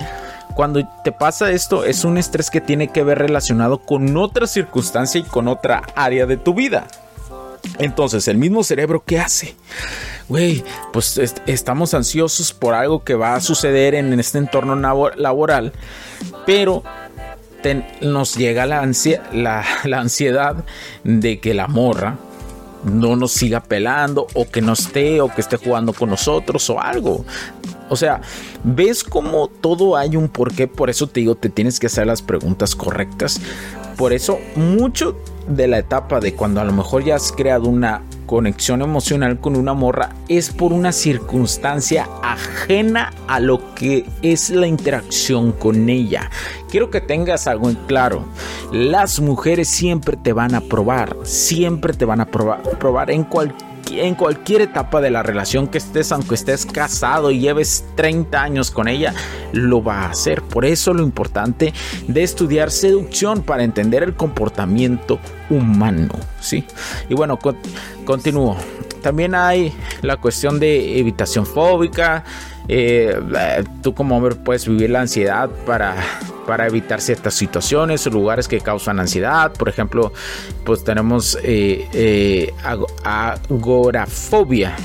cuando 0.59 0.85
te 1.05 1.13
pasa 1.13 1.51
esto 1.51 1.85
es 1.85 2.03
un 2.03 2.17
estrés 2.17 2.49
que 2.49 2.59
tiene 2.59 2.89
que 2.89 3.01
ver 3.01 3.17
relacionado 3.17 3.77
con 3.77 4.17
otra 4.17 4.45
circunstancia 4.45 5.21
y 5.21 5.23
con 5.23 5.47
otra 5.47 5.83
área 5.95 6.25
de 6.25 6.35
tu 6.35 6.53
vida. 6.53 6.85
Entonces, 7.77 8.27
el 8.27 8.37
mismo 8.37 8.61
cerebro, 8.65 9.01
¿qué 9.05 9.19
hace? 9.19 9.55
Güey, 10.27 10.65
pues 10.91 11.17
estamos 11.45 11.93
ansiosos 11.93 12.51
por 12.51 12.73
algo 12.73 13.05
que 13.05 13.15
va 13.15 13.35
a 13.35 13.39
suceder 13.39 13.95
en 13.95 14.19
este 14.19 14.37
entorno 14.37 14.75
laboral, 15.15 15.71
pero 16.45 16.83
nos 18.01 18.35
llega 18.35 18.65
la, 18.65 18.81
ansiedad 18.81 20.65
de 21.05 21.39
que 21.39 21.53
la 21.53 21.67
morra 21.69 22.17
no 22.83 23.15
nos 23.15 23.31
siga 23.31 23.61
pelando 23.61 24.27
o 24.33 24.49
que 24.49 24.61
no 24.61 24.73
esté 24.73 25.21
o 25.21 25.33
que 25.33 25.39
esté 25.39 25.55
jugando 25.55 25.93
con 25.93 26.09
nosotros 26.09 26.69
o 26.69 26.81
algo. 26.81 27.23
O 27.89 27.96
sea, 27.96 28.22
ves 28.63 29.03
como 29.03 29.48
todo 29.48 29.98
hay 29.98 30.15
un 30.15 30.29
porqué, 30.29 30.67
por 30.67 30.89
eso 30.89 31.08
te 31.08 31.19
digo, 31.19 31.36
te 31.36 31.50
tienes 31.50 31.79
que 31.79 31.88
hacer 31.88 32.08
las 32.08 32.22
preguntas 32.22 32.75
correctas. 32.75 33.41
Por 33.98 34.13
eso, 34.13 34.39
mucho 34.55 35.17
de 35.48 35.67
la 35.67 35.79
etapa 35.79 36.19
de 36.19 36.34
cuando 36.34 36.62
a 36.62 36.63
lo 36.63 36.72
mejor 36.72 37.03
ya 37.03 37.15
has 37.15 37.31
creado 37.31 37.67
una 37.67 38.03
conexión 38.27 38.84
emocional 38.84 39.39
con 39.39 39.55
una 39.55 39.74
morra 39.74 40.15
es 40.27 40.51
por 40.51 40.72
una 40.72 40.91
circunstancia 40.91 42.08
ajena 42.22 43.12
a 43.27 43.39
lo 43.39 43.74
que 43.74 44.05
es 44.22 44.51
la 44.51 44.67
interacción 44.67 45.51
con 45.51 45.89
ella. 45.89 46.29
Quiero 46.69 46.91
que 46.91 47.01
tengas 47.01 47.48
algo 47.48 47.69
en 47.69 47.75
claro. 47.88 48.25
Las 48.72 49.19
mujeres 49.19 49.67
siempre 49.67 50.15
te 50.15 50.31
van 50.31 50.53
a 50.53 50.62
probar, 50.62 51.17
siempre 51.24 51.93
te 51.93 52.05
van 52.05 52.22
a 52.22 52.27
probar, 52.27 52.62
probar 52.77 53.10
en 53.10 53.24
cualquier 53.24 53.68
en 53.91 54.15
cualquier 54.15 54.62
etapa 54.62 55.01
de 55.01 55.10
la 55.10 55.24
relación 55.24 55.67
que 55.67 55.77
estés, 55.77 56.12
aunque 56.12 56.36
estés 56.36 56.65
casado 56.65 57.31
y 57.31 57.39
lleves 57.39 57.86
30 57.96 58.41
años 58.41 58.72
con 58.72 58.88
ella, 58.88 59.13
lo 59.51 59.84
va 59.84 60.03
a 60.03 60.10
hacer. 60.10 60.41
Por 60.41 60.65
eso 60.65 60.93
lo 60.93 61.01
importante 61.01 61.74
de 62.08 62.24
estudiar 62.24 62.72
seducción 62.72 63.41
para 63.41 63.63
entender 63.63 64.03
el 64.03 64.15
comportamiento 64.15 65.19
humano, 65.50 66.13
¿sí? 66.39 66.65
Y 67.10 67.13
bueno, 67.13 67.39
continúo. 68.05 68.58
También 69.01 69.34
hay 69.34 69.74
la 70.01 70.17
cuestión 70.17 70.60
de 70.60 71.00
evitación 71.00 71.46
fóbica. 71.46 72.24
Eh, 72.67 73.19
eh, 73.38 73.63
tú 73.81 73.93
como 73.93 74.17
hombre 74.17 74.36
puedes 74.36 74.67
vivir 74.67 74.89
la 74.89 75.01
ansiedad 75.01 75.50
para 75.65 75.96
para 76.50 76.65
evitar 76.65 77.00
ciertas 77.00 77.36
situaciones 77.36 78.08
o 78.08 78.10
lugares 78.10 78.48
que 78.48 78.60
causan 78.60 79.00
ansiedad. 79.00 79.51
Por 79.53 79.70
ejemplo, 79.70 80.12
pues 80.65 80.84
tenemos 80.84 81.38
eh, 81.44 81.88
eh, 81.94 82.51
agorafobia 83.03 84.75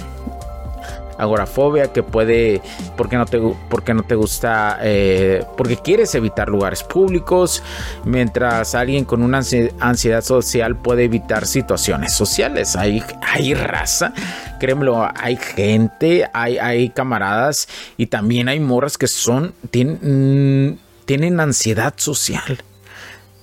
agorafobia 1.16 1.90
que 1.90 2.02
puede 2.02 2.60
porque 2.98 3.16
no 3.16 3.24
te 3.24 3.40
porque 3.70 3.94
no 3.94 4.02
te 4.02 4.14
gusta 4.16 4.78
eh, 4.82 5.44
porque 5.56 5.76
quieres 5.76 6.14
evitar 6.16 6.48
lugares 6.48 6.82
públicos 6.82 7.62
mientras 8.04 8.74
alguien 8.74 9.04
con 9.04 9.22
una 9.22 9.40
ansiedad 9.78 10.22
social 10.22 10.76
puede 10.76 11.04
evitar 11.04 11.46
situaciones 11.46 12.12
sociales 12.12 12.74
hay 12.74 13.00
hay 13.22 13.54
raza 13.54 14.12
créemelo 14.58 15.08
hay 15.14 15.36
gente 15.36 16.28
hay 16.32 16.58
hay 16.58 16.90
camaradas 16.90 17.68
y 17.96 18.06
también 18.06 18.48
hay 18.48 18.58
morras 18.58 18.98
que 18.98 19.06
son 19.06 19.54
tienen 19.70 20.80
tienen 21.04 21.40
ansiedad 21.40 21.94
social, 21.96 22.62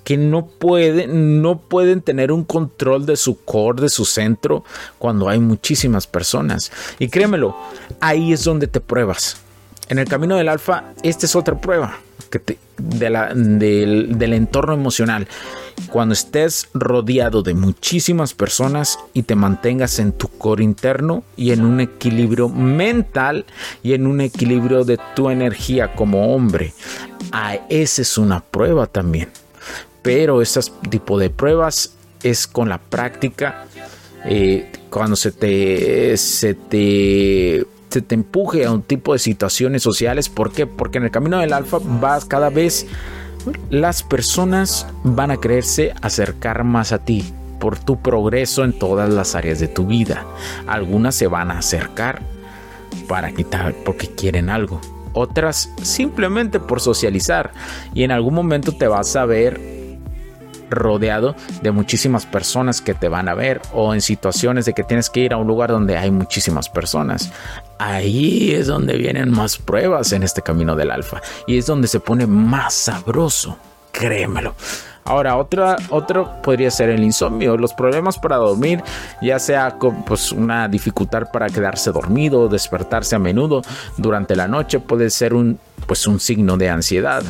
que 0.04 0.18
no 0.18 0.48
pueden, 0.48 1.42
no 1.42 1.60
pueden 1.60 2.02
tener 2.02 2.32
un 2.32 2.44
control 2.44 3.06
de 3.06 3.16
su 3.16 3.44
core, 3.44 3.84
de 3.84 3.90
su 3.90 4.06
centro, 4.06 4.64
cuando 4.98 5.30
hay 5.30 5.40
muchísimas 5.40 6.08
personas. 6.08 6.72
Y 7.00 7.10
créemelo, 7.10 7.56
ahí 8.00 8.34
es 8.34 8.44
donde 8.44 8.68
te 8.68 8.82
pruebas. 8.82 9.38
En 9.90 10.00
el 10.00 10.08
camino 10.08 10.38
del 10.38 10.50
alfa, 10.50 10.94
esta 11.04 11.26
es 11.26 11.36
otra 11.36 11.60
prueba 11.60 12.00
del, 12.78 14.34
entorno 14.34 14.74
emocional. 14.74 15.28
Cuando 15.92 16.14
estés 16.14 16.68
rodeado 16.74 17.42
de 17.42 17.54
muchísimas 17.54 18.34
personas 18.34 19.00
y 19.14 19.24
te 19.24 19.36
mantengas 19.36 20.00
en 20.00 20.12
tu 20.12 20.28
core 20.28 20.64
interno 20.64 21.24
y 21.36 21.52
en 21.52 21.66
un 21.66 21.80
equilibrio 21.80 22.50
mental 22.50 23.46
y 23.84 23.94
en 23.94 24.08
un 24.08 24.22
equilibrio 24.22 24.84
de 24.84 25.00
tu 25.16 25.30
energía 25.30 25.94
como 25.94 26.34
hombre. 26.36 26.74
Ah, 27.32 27.58
esa 27.70 28.02
es 28.02 28.18
una 28.18 28.42
prueba 28.42 28.88
también. 28.88 29.30
Pero 30.02 30.42
ese 30.42 30.60
tipo 30.90 31.20
de 31.20 31.30
pruebas 31.30 31.94
es 32.24 32.48
con 32.48 32.70
la 32.70 32.80
práctica. 32.80 33.66
Eh, 34.26 34.72
cuando 34.90 35.16
se 35.16 35.32
te 35.32 36.16
se 37.92 38.02
te 38.02 38.16
empuje 38.16 38.66
a 38.66 38.72
un 38.72 38.84
tipo 38.84 39.14
de 39.14 39.20
situaciones 39.20 39.84
sociales. 39.84 40.30
¿Por 40.30 40.52
qué? 40.52 40.66
Porque 40.66 40.98
en 40.98 41.04
el 41.04 41.12
camino 41.12 41.40
del 41.40 41.54
alfa 41.54 41.80
vas 41.84 42.26
cada 42.26 42.50
vez 42.50 42.88
las 43.70 44.04
personas 44.04 44.88
van 45.04 45.32
a 45.32 45.38
quererse 45.38 45.94
acercar 46.02 46.64
más 46.64 46.92
a 46.92 47.00
ti 47.00 47.34
por 47.60 47.78
tu 47.78 48.02
progreso 48.02 48.64
en 48.64 48.78
todas 48.78 49.10
las 49.10 49.36
áreas 49.36 49.60
de 49.60 49.68
tu 49.68 49.86
vida. 49.86 50.26
Algunas 50.68 51.16
se 51.16 51.28
van 51.28 51.52
a 51.52 51.60
acercar 51.60 52.22
para 53.08 53.32
quitar 53.32 53.76
porque 53.86 54.08
quieren 54.08 54.50
algo. 54.50 54.80
otras 55.14 55.70
simplemente 55.82 56.62
por 56.62 56.80
socializar 56.80 57.52
y 57.94 58.04
en 58.04 58.12
algún 58.12 58.34
momento 58.34 58.72
te 58.72 58.88
vas 58.88 59.18
a 59.18 59.26
ver 59.26 59.81
rodeado 60.72 61.36
de 61.62 61.72
muchísimas 61.72 62.26
personas 62.26 62.82
que 62.82 62.94
te 62.94 63.10
van 63.10 63.30
a 63.30 63.36
ver 63.36 63.62
o 63.74 63.94
en 63.94 64.02
situaciones 64.02 64.66
de 64.66 64.74
que 64.74 64.84
tienes 64.84 65.10
que 65.10 65.22
ir 65.22 65.34
a 65.34 65.38
un 65.38 65.48
lugar 65.48 65.70
donde 65.70 65.98
hay 65.98 66.12
muchísimas 66.12 66.70
personas. 66.70 67.32
Ahí 67.78 68.52
es 68.52 68.68
donde 68.68 68.98
vienen 68.98 69.32
más 69.32 69.58
pruebas 69.58 70.12
en 70.14 70.24
este 70.24 70.42
camino 70.42 70.76
del 70.76 70.92
alfa 70.92 71.22
y 71.48 71.58
es 71.58 71.66
donde 71.66 71.88
se 71.88 72.00
pone 72.00 72.26
más 72.28 72.74
sabroso, 72.74 73.58
créemelo. 73.92 74.56
Ahora, 75.04 75.36
otra, 75.38 75.78
otro 75.90 76.42
podría 76.44 76.70
ser 76.70 76.90
el 76.90 77.04
insomnio, 77.04 77.58
los 77.58 77.74
problemas 77.74 78.20
para 78.20 78.38
dormir, 78.38 78.84
ya 79.22 79.40
sea 79.40 79.72
con 79.72 80.04
pues, 80.04 80.32
una 80.32 80.68
dificultad 80.68 81.32
para 81.32 81.50
quedarse 81.50 81.92
dormido, 81.92 82.48
despertarse 82.48 83.16
a 83.16 83.20
menudo 83.20 83.64
durante 83.98 84.36
la 84.36 84.48
noche, 84.48 84.80
puede 84.80 85.10
ser 85.10 85.34
un, 85.34 85.60
pues, 85.88 86.06
un 86.06 86.20
signo 86.20 86.56
de 86.56 86.70
ansiedad. 86.70 87.24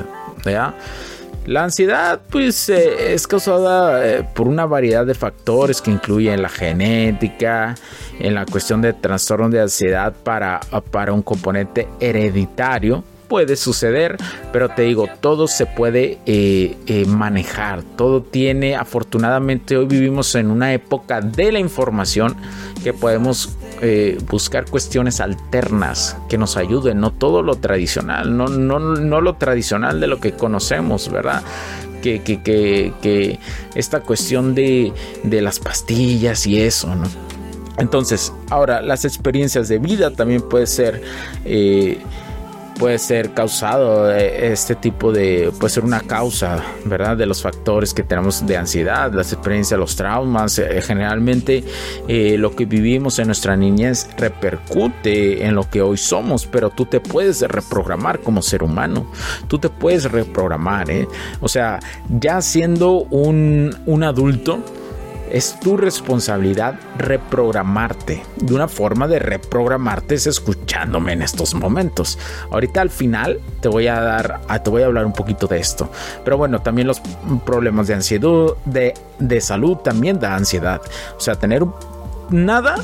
La 1.45 1.63
ansiedad 1.63 2.21
pues 2.29 2.69
eh, 2.69 3.13
es 3.13 3.25
causada 3.27 4.05
eh, 4.05 4.23
por 4.35 4.47
una 4.47 4.65
variedad 4.65 5.05
de 5.05 5.15
factores 5.15 5.81
que 5.81 5.91
incluyen 5.91 6.41
la 6.41 6.49
genética, 6.49 7.75
en 8.19 8.35
la 8.35 8.45
cuestión 8.45 8.81
de 8.81 8.93
trastorno 8.93 9.49
de 9.49 9.61
ansiedad 9.61 10.13
para, 10.23 10.59
para 10.91 11.13
un 11.13 11.23
componente 11.23 11.87
hereditario 11.99 13.03
puede 13.31 13.55
suceder, 13.55 14.17
pero 14.51 14.67
te 14.67 14.81
digo, 14.81 15.07
todo 15.21 15.47
se 15.47 15.65
puede 15.65 16.19
eh, 16.25 17.05
manejar, 17.07 17.81
todo 17.95 18.21
tiene, 18.21 18.75
afortunadamente 18.75 19.77
hoy 19.77 19.85
vivimos 19.85 20.35
en 20.35 20.51
una 20.51 20.73
época 20.73 21.21
de 21.21 21.53
la 21.53 21.59
información 21.59 22.35
que 22.83 22.91
podemos 22.91 23.57
eh, 23.83 24.19
buscar 24.29 24.65
cuestiones 24.65 25.19
alternas 25.19 26.15
que 26.29 26.37
nos 26.37 26.55
ayuden, 26.55 26.99
no 26.99 27.11
todo 27.11 27.41
lo 27.41 27.55
tradicional, 27.55 28.37
no, 28.37 28.47
no, 28.47 28.77
no 28.79 29.21
lo 29.21 29.35
tradicional 29.37 29.99
de 29.99 30.05
lo 30.05 30.19
que 30.19 30.33
conocemos, 30.33 31.11
¿verdad? 31.11 31.41
Que, 32.03 32.21
que, 32.21 32.41
que, 32.41 33.39
esta 33.75 34.01
cuestión 34.01 34.53
de, 34.53 34.93
de 35.23 35.41
las 35.41 35.59
pastillas 35.59 36.45
y 36.45 36.61
eso, 36.61 36.95
¿no? 36.95 37.07
Entonces, 37.77 38.31
ahora 38.49 38.81
las 38.81 39.03
experiencias 39.03 39.67
de 39.67 39.79
vida 39.79 40.11
también 40.11 40.41
puede 40.41 40.67
ser 40.67 41.01
puede 42.81 42.97
ser 42.97 43.35
causado 43.35 44.11
eh, 44.11 44.51
este 44.51 44.73
tipo 44.73 45.11
de 45.11 45.53
puede 45.59 45.71
ser 45.71 45.85
una 45.85 45.99
causa 45.99 46.63
verdad 46.85 47.15
de 47.15 47.27
los 47.27 47.39
factores 47.39 47.93
que 47.93 48.01
tenemos 48.01 48.43
de 48.47 48.57
ansiedad 48.57 49.13
las 49.13 49.31
experiencias 49.31 49.79
los 49.79 49.95
traumas 49.95 50.57
eh, 50.57 50.81
generalmente 50.81 51.63
eh, 52.07 52.37
lo 52.39 52.55
que 52.55 52.65
vivimos 52.65 53.19
en 53.19 53.27
nuestra 53.27 53.55
niñez 53.55 54.09
repercute 54.17 55.45
en 55.45 55.53
lo 55.53 55.69
que 55.69 55.83
hoy 55.83 55.97
somos 55.97 56.47
pero 56.47 56.71
tú 56.71 56.85
te 56.85 56.99
puedes 56.99 57.41
reprogramar 57.41 58.19
como 58.21 58.41
ser 58.41 58.63
humano. 58.63 59.05
Tú 59.47 59.59
te 59.59 59.69
puedes 59.69 60.11
reprogramar 60.11 60.87
o 61.39 61.47
sea 61.47 61.79
ya 62.09 62.41
siendo 62.41 63.03
un, 63.03 63.75
un 63.85 64.03
adulto 64.03 64.63
es 65.31 65.59
tu 65.59 65.77
responsabilidad 65.77 66.75
reprogramarte. 66.97 68.23
De 68.35 68.53
una 68.53 68.67
forma 68.67 69.07
de 69.07 69.19
reprogramarte 69.19 70.15
es 70.15 70.27
escuchándome 70.27 71.13
en 71.13 71.21
estos 71.21 71.53
momentos. 71.53 72.19
Ahorita 72.51 72.81
al 72.81 72.89
final 72.89 73.39
te 73.61 73.69
voy 73.69 73.87
a 73.87 74.01
dar, 74.01 74.41
ah, 74.47 74.61
te 74.61 74.69
voy 74.69 74.83
a 74.83 74.87
hablar 74.87 75.05
un 75.05 75.13
poquito 75.13 75.47
de 75.47 75.59
esto. 75.59 75.89
Pero 76.23 76.37
bueno, 76.37 76.61
también 76.61 76.87
los 76.87 77.01
problemas 77.45 77.87
de 77.87 77.93
ansiedad, 77.93 78.21
de, 78.65 78.93
de 79.19 79.41
salud 79.41 79.77
también 79.77 80.19
da 80.19 80.35
ansiedad. 80.35 80.81
O 81.15 81.19
sea, 81.19 81.35
tener 81.35 81.65
nada 82.29 82.75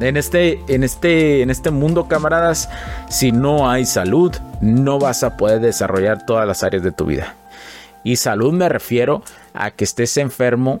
en 0.00 0.16
este, 0.16 0.60
en 0.68 0.84
este, 0.84 1.42
en 1.42 1.50
este 1.50 1.70
mundo, 1.70 2.08
camaradas, 2.08 2.68
si 3.10 3.32
no 3.32 3.68
hay 3.70 3.84
salud, 3.84 4.32
no 4.60 4.98
vas 4.98 5.22
a 5.22 5.36
poder 5.36 5.60
desarrollar 5.60 6.24
todas 6.24 6.46
las 6.46 6.62
áreas 6.62 6.82
de 6.82 6.92
tu 6.92 7.06
vida. 7.06 7.34
Y 8.02 8.16
salud 8.16 8.52
me 8.52 8.68
refiero 8.68 9.22
a 9.52 9.70
que 9.70 9.84
estés 9.84 10.16
enfermo 10.16 10.80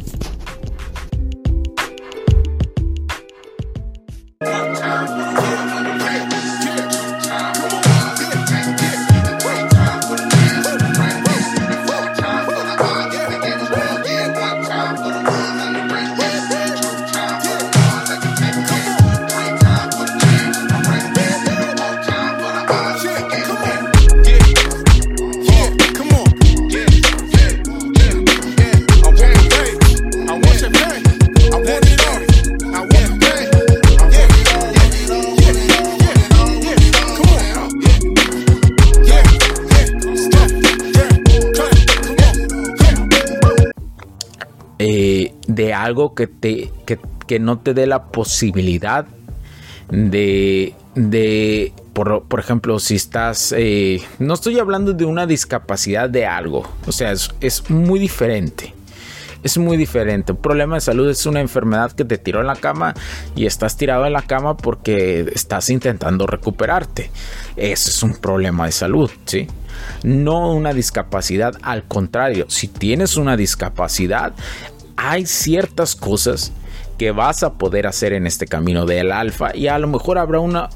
Algo 45.73 46.15
que, 46.15 46.27
te, 46.27 46.71
que, 46.85 47.39
no 47.39 47.59
te 47.59 47.73
dé 47.73 47.87
la 47.87 48.05
posibilidad 48.05 49.05
de, 49.89 50.73
de 50.95 51.73
por, 51.93 52.23
por, 52.23 52.39
ejemplo, 52.39 52.79
si 52.79 52.95
estás, 52.95 53.53
eh, 53.57 54.01
no 54.19 54.33
estoy 54.33 54.59
hablando 54.59 54.93
de 54.93 55.05
una 55.05 55.25
discapacidad 55.25 56.09
de 56.09 56.25
algo, 56.25 56.69
o 56.85 56.91
sea, 56.91 57.11
es, 57.11 57.33
es, 57.39 57.69
muy 57.69 57.99
diferente. 57.99 58.73
Es 59.43 59.57
muy 59.57 59.75
diferente. 59.75 60.33
Un 60.33 60.37
problema 60.37 60.75
de 60.75 60.81
salud 60.81 61.09
es 61.09 61.25
una 61.25 61.41
enfermedad 61.41 61.91
que 61.93 62.05
te 62.05 62.19
tiró 62.19 62.41
en 62.41 62.47
la 62.47 62.55
cama 62.55 62.93
y 63.35 63.47
estás 63.47 63.75
tirado 63.75 64.05
en 64.05 64.13
la 64.13 64.21
cama 64.21 64.55
porque 64.55 65.31
estás 65.33 65.71
intentando 65.71 66.27
recuperarte. 66.27 67.09
Eso 67.55 67.89
es 67.89 68.03
un 68.03 68.13
problema 68.13 68.67
de 68.67 68.71
salud, 68.71 69.09
¿sí? 69.25 69.47
No 70.03 70.53
una 70.53 70.73
discapacidad, 70.73 71.55
al 71.63 71.83
contrario, 71.85 72.45
si 72.49 72.67
tienes 72.67 73.17
una 73.17 73.35
discapacidad, 73.35 74.33
hay 75.03 75.25
ciertas 75.25 75.95
cosas 75.95 76.51
que 76.99 77.11
vas 77.11 77.41
a 77.41 77.53
poder 77.53 77.87
hacer 77.87 78.13
en 78.13 78.27
este 78.27 78.45
camino 78.45 78.85
del 78.85 79.11
alfa 79.11 79.55
y 79.55 79.67
a 79.67 79.79
lo 79.79 79.87
mejor 79.87 80.19
habrá 80.19 80.39
una, 80.39 80.69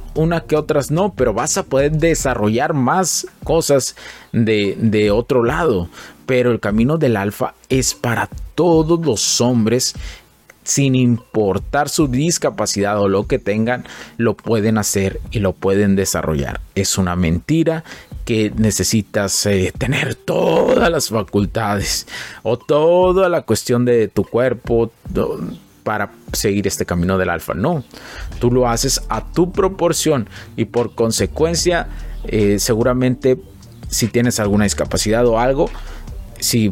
que 0.47 0.55
otras 0.55 0.89
no, 0.89 1.13
pero 1.13 1.35
vas 1.35 1.57
a 1.59 1.63
poder 1.63 1.91
desarrollar 1.91 2.73
más 2.73 3.27
cosas 3.43 3.95
de, 4.31 4.75
de 4.79 5.11
otro 5.11 5.43
lado. 5.43 5.89
Pero 6.25 6.51
el 6.51 6.59
camino 6.59 6.97
del 6.97 7.17
alfa 7.17 7.53
es 7.69 7.93
para 7.93 8.27
todos 8.55 9.05
los 9.05 9.39
hombres 9.41 9.93
sin 10.63 10.95
importar 10.95 11.89
su 11.89 12.07
discapacidad 12.07 12.99
o 12.99 13.07
lo 13.07 13.27
que 13.27 13.37
tengan, 13.37 13.85
lo 14.17 14.35
pueden 14.35 14.79
hacer 14.79 15.21
y 15.29 15.37
lo 15.37 15.53
pueden 15.53 15.95
desarrollar. 15.95 16.59
Es 16.73 16.97
una 16.97 17.15
mentira 17.15 17.83
que 18.25 18.51
necesitas 18.57 19.45
eh, 19.45 19.71
tener 19.77 20.15
todas 20.15 20.89
las 20.89 21.09
facultades 21.09 22.07
o 22.43 22.57
toda 22.57 23.29
la 23.29 23.43
cuestión 23.43 23.85
de 23.85 24.07
tu 24.07 24.23
cuerpo 24.23 24.91
para 25.83 26.11
seguir 26.33 26.65
este 26.65 26.85
camino 26.85 27.17
del 27.17 27.29
alfa. 27.29 27.53
No, 27.53 27.83
tú 28.39 28.51
lo 28.51 28.67
haces 28.67 29.01
a 29.09 29.31
tu 29.31 29.51
proporción 29.51 30.27
y 30.57 30.65
por 30.65 30.95
consecuencia 30.95 31.87
eh, 32.25 32.57
seguramente 32.57 33.37
si 33.87 34.07
tienes 34.07 34.39
alguna 34.39 34.63
discapacidad 34.63 35.25
o 35.27 35.39
algo, 35.39 35.69
si 36.45 36.71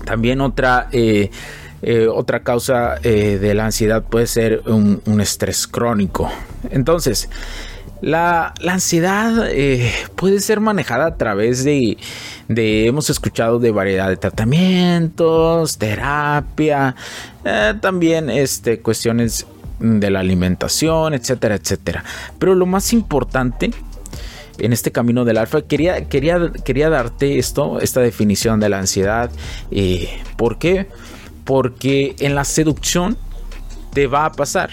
también 0.06 0.42
otra, 0.42 0.88
eh, 0.92 1.30
eh, 1.82 2.08
otra 2.08 2.42
causa 2.42 2.98
eh, 3.04 3.38
de 3.40 3.54
la 3.54 3.66
ansiedad 3.66 4.04
puede 4.04 4.28
ser 4.28 4.62
un, 4.66 5.02
estrés 5.20 5.68
crónico. 5.68 6.32
Entonces, 6.70 7.30
la, 8.02 8.54
ansiedad 8.68 9.50
puede 10.16 10.40
ser 10.40 10.60
manejada 10.60 11.08
a 11.08 11.16
través 11.16 11.64
de, 11.64 11.98
de, 12.48 12.88
hemos 12.88 13.10
escuchado 13.10 13.60
de 13.60 13.72
variedad 13.72 14.10
de 14.10 14.18
tratamientos, 14.18 15.78
terapia, 15.78 16.96
también 17.82 18.30
este, 18.30 18.80
cuestiones 18.80 19.48
de 19.80 20.10
la 20.10 20.20
alimentación, 20.20 21.14
etcétera, 21.14 21.56
etcétera. 21.56 22.04
Pero 22.40 22.56
lo 22.56 22.66
más 22.66 22.94
importante 22.94 23.72
en 24.60 24.74
este 24.74 24.92
camino 24.92 25.26
del 25.26 25.38
alfa, 25.38 25.62
quería, 25.62 26.06
quería, 26.08 26.52
quería 26.64 26.90
darte 26.90 27.40
esto, 27.40 27.80
esta 27.82 28.02
definición 28.02 28.60
de 28.60 28.70
la 28.70 28.80
ansiedad. 28.80 29.30
Eh, 29.72 30.10
¿Por 30.38 30.58
qué? 30.58 30.88
Porque 31.44 32.16
en 32.20 32.36
la 32.36 32.46
seducción 32.46 33.18
te 33.94 34.08
va 34.08 34.26
a 34.26 34.32
pasar. 34.32 34.72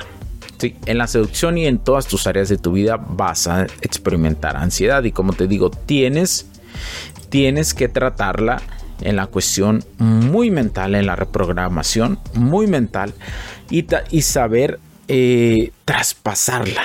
Sí, 0.58 0.76
en 0.86 0.98
la 0.98 1.08
seducción 1.08 1.58
y 1.58 1.66
en 1.66 1.78
todas 1.78 2.06
tus 2.06 2.26
áreas 2.26 2.48
de 2.48 2.56
tu 2.56 2.72
vida 2.72 2.96
vas 2.96 3.48
a 3.48 3.64
experimentar 3.80 4.56
ansiedad. 4.56 5.02
Y 5.02 5.10
como 5.10 5.32
te 5.32 5.48
digo, 5.48 5.70
tienes, 5.70 6.46
tienes 7.28 7.74
que 7.74 7.88
tratarla 7.88 8.62
en 9.00 9.16
la 9.16 9.26
cuestión 9.26 9.84
muy 9.98 10.52
mental, 10.52 10.94
en 10.94 11.06
la 11.06 11.16
reprogramación 11.16 12.20
muy 12.34 12.68
mental 12.68 13.12
y, 13.70 13.84
y 14.10 14.22
saber 14.22 14.78
eh, 15.14 15.72
traspasarla, 15.84 16.82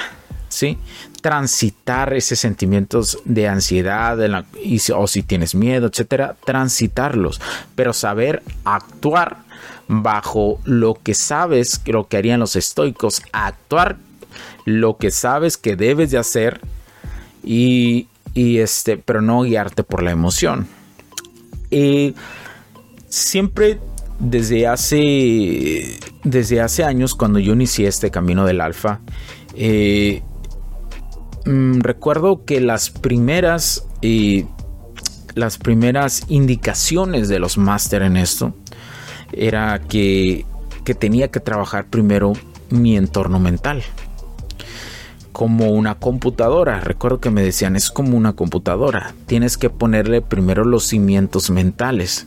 ¿sí? 0.49 0.77
Transitar 1.21 2.13
esos 2.13 2.37
sentimientos 2.37 3.19
de 3.23 3.47
ansiedad 3.47 4.17
o 4.93 5.07
si 5.07 5.23
tienes 5.23 5.55
miedo, 5.55 5.87
etcétera, 5.87 6.35
transitarlos, 6.45 7.39
pero 7.75 7.93
saber 7.93 8.43
actuar 8.65 9.37
bajo 9.87 10.59
lo 10.65 10.95
que 11.01 11.13
sabes, 11.13 11.79
lo 11.85 12.09
que 12.09 12.17
harían 12.17 12.41
los 12.41 12.57
estoicos, 12.57 13.21
actuar 13.31 13.95
lo 14.65 14.97
que 14.97 15.09
sabes 15.09 15.55
que 15.55 15.77
debes 15.77 16.11
de 16.11 16.17
hacer 16.17 16.59
y, 17.45 18.09
este, 18.35 18.97
pero 18.97 19.21
no 19.21 19.43
guiarte 19.43 19.83
por 19.83 20.03
la 20.03 20.11
emoción. 20.11 20.67
Eh, 21.71 22.13
siempre 23.07 23.79
desde 24.19 24.67
hace, 24.67 25.99
desde 26.23 26.61
hace 26.61 26.83
años, 26.83 27.15
cuando 27.15 27.39
yo 27.39 27.53
inicié 27.53 27.87
este 27.87 28.11
camino 28.11 28.45
del 28.45 28.61
alfa, 28.61 28.99
eh, 29.55 30.21
mm, 31.45 31.81
recuerdo 31.81 32.45
que 32.45 32.61
las 32.61 32.89
primeras, 32.89 33.85
las 35.35 35.57
primeras 35.57 36.23
indicaciones 36.29 37.29
de 37.29 37.39
los 37.39 37.57
máster 37.57 38.01
en 38.01 38.17
esto 38.17 38.53
era 39.31 39.79
que, 39.79 40.45
que 40.83 40.95
tenía 40.95 41.29
que 41.29 41.39
trabajar 41.39 41.87
primero 41.87 42.33
mi 42.69 42.95
entorno 42.97 43.39
mental 43.39 43.83
como 45.37 45.69
una 45.69 45.93
computadora. 45.93 46.79
Recuerdo 46.79 47.19
que 47.19 47.29
me 47.29 47.43
decían, 47.43 47.75
es 47.75 47.91
como 47.91 48.17
una 48.17 48.33
computadora. 48.33 49.13
Tienes 49.27 49.59
que 49.59 49.69
ponerle 49.69 50.23
primero 50.23 50.65
los 50.65 50.85
cimientos 50.85 51.51
mentales 51.51 52.25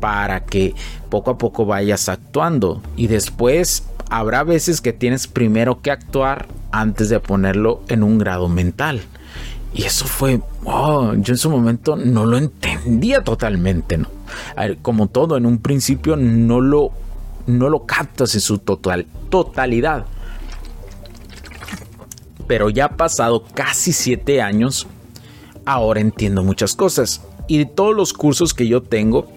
para 0.00 0.44
que 0.44 0.74
poco 1.10 1.32
a 1.32 1.38
poco 1.38 1.66
vayas 1.66 2.08
actuando 2.08 2.82
y 2.96 3.06
después 3.06 3.84
habrá 4.10 4.42
veces 4.44 4.80
que 4.80 4.92
tienes 4.92 5.26
primero 5.26 5.80
que 5.80 5.90
actuar 5.90 6.46
antes 6.70 7.08
de 7.08 7.20
ponerlo 7.20 7.82
en 7.88 8.02
un 8.02 8.18
grado 8.18 8.48
mental. 8.48 9.00
Y 9.74 9.84
eso 9.84 10.06
fue, 10.06 10.40
oh, 10.64 11.12
yo 11.14 11.34
en 11.34 11.38
su 11.38 11.50
momento 11.50 11.94
no 11.94 12.24
lo 12.24 12.38
entendía 12.38 13.22
totalmente, 13.22 13.98
¿no? 13.98 14.08
como 14.82 15.08
todo, 15.08 15.36
en 15.36 15.46
un 15.46 15.58
principio 15.58 16.16
no 16.16 16.60
lo, 16.60 16.90
no 17.46 17.68
lo 17.68 17.84
captas 17.84 18.34
en 18.34 18.40
su 18.40 18.58
total, 18.58 19.06
totalidad. 19.28 20.06
Pero 22.46 22.70
ya 22.70 22.86
ha 22.86 22.96
pasado 22.96 23.44
casi 23.54 23.92
siete 23.92 24.40
años, 24.40 24.86
ahora 25.66 26.00
entiendo 26.00 26.42
muchas 26.42 26.74
cosas. 26.74 27.22
Y 27.46 27.64
todos 27.66 27.94
los 27.94 28.12
cursos 28.12 28.54
que 28.54 28.66
yo 28.66 28.82
tengo, 28.82 29.30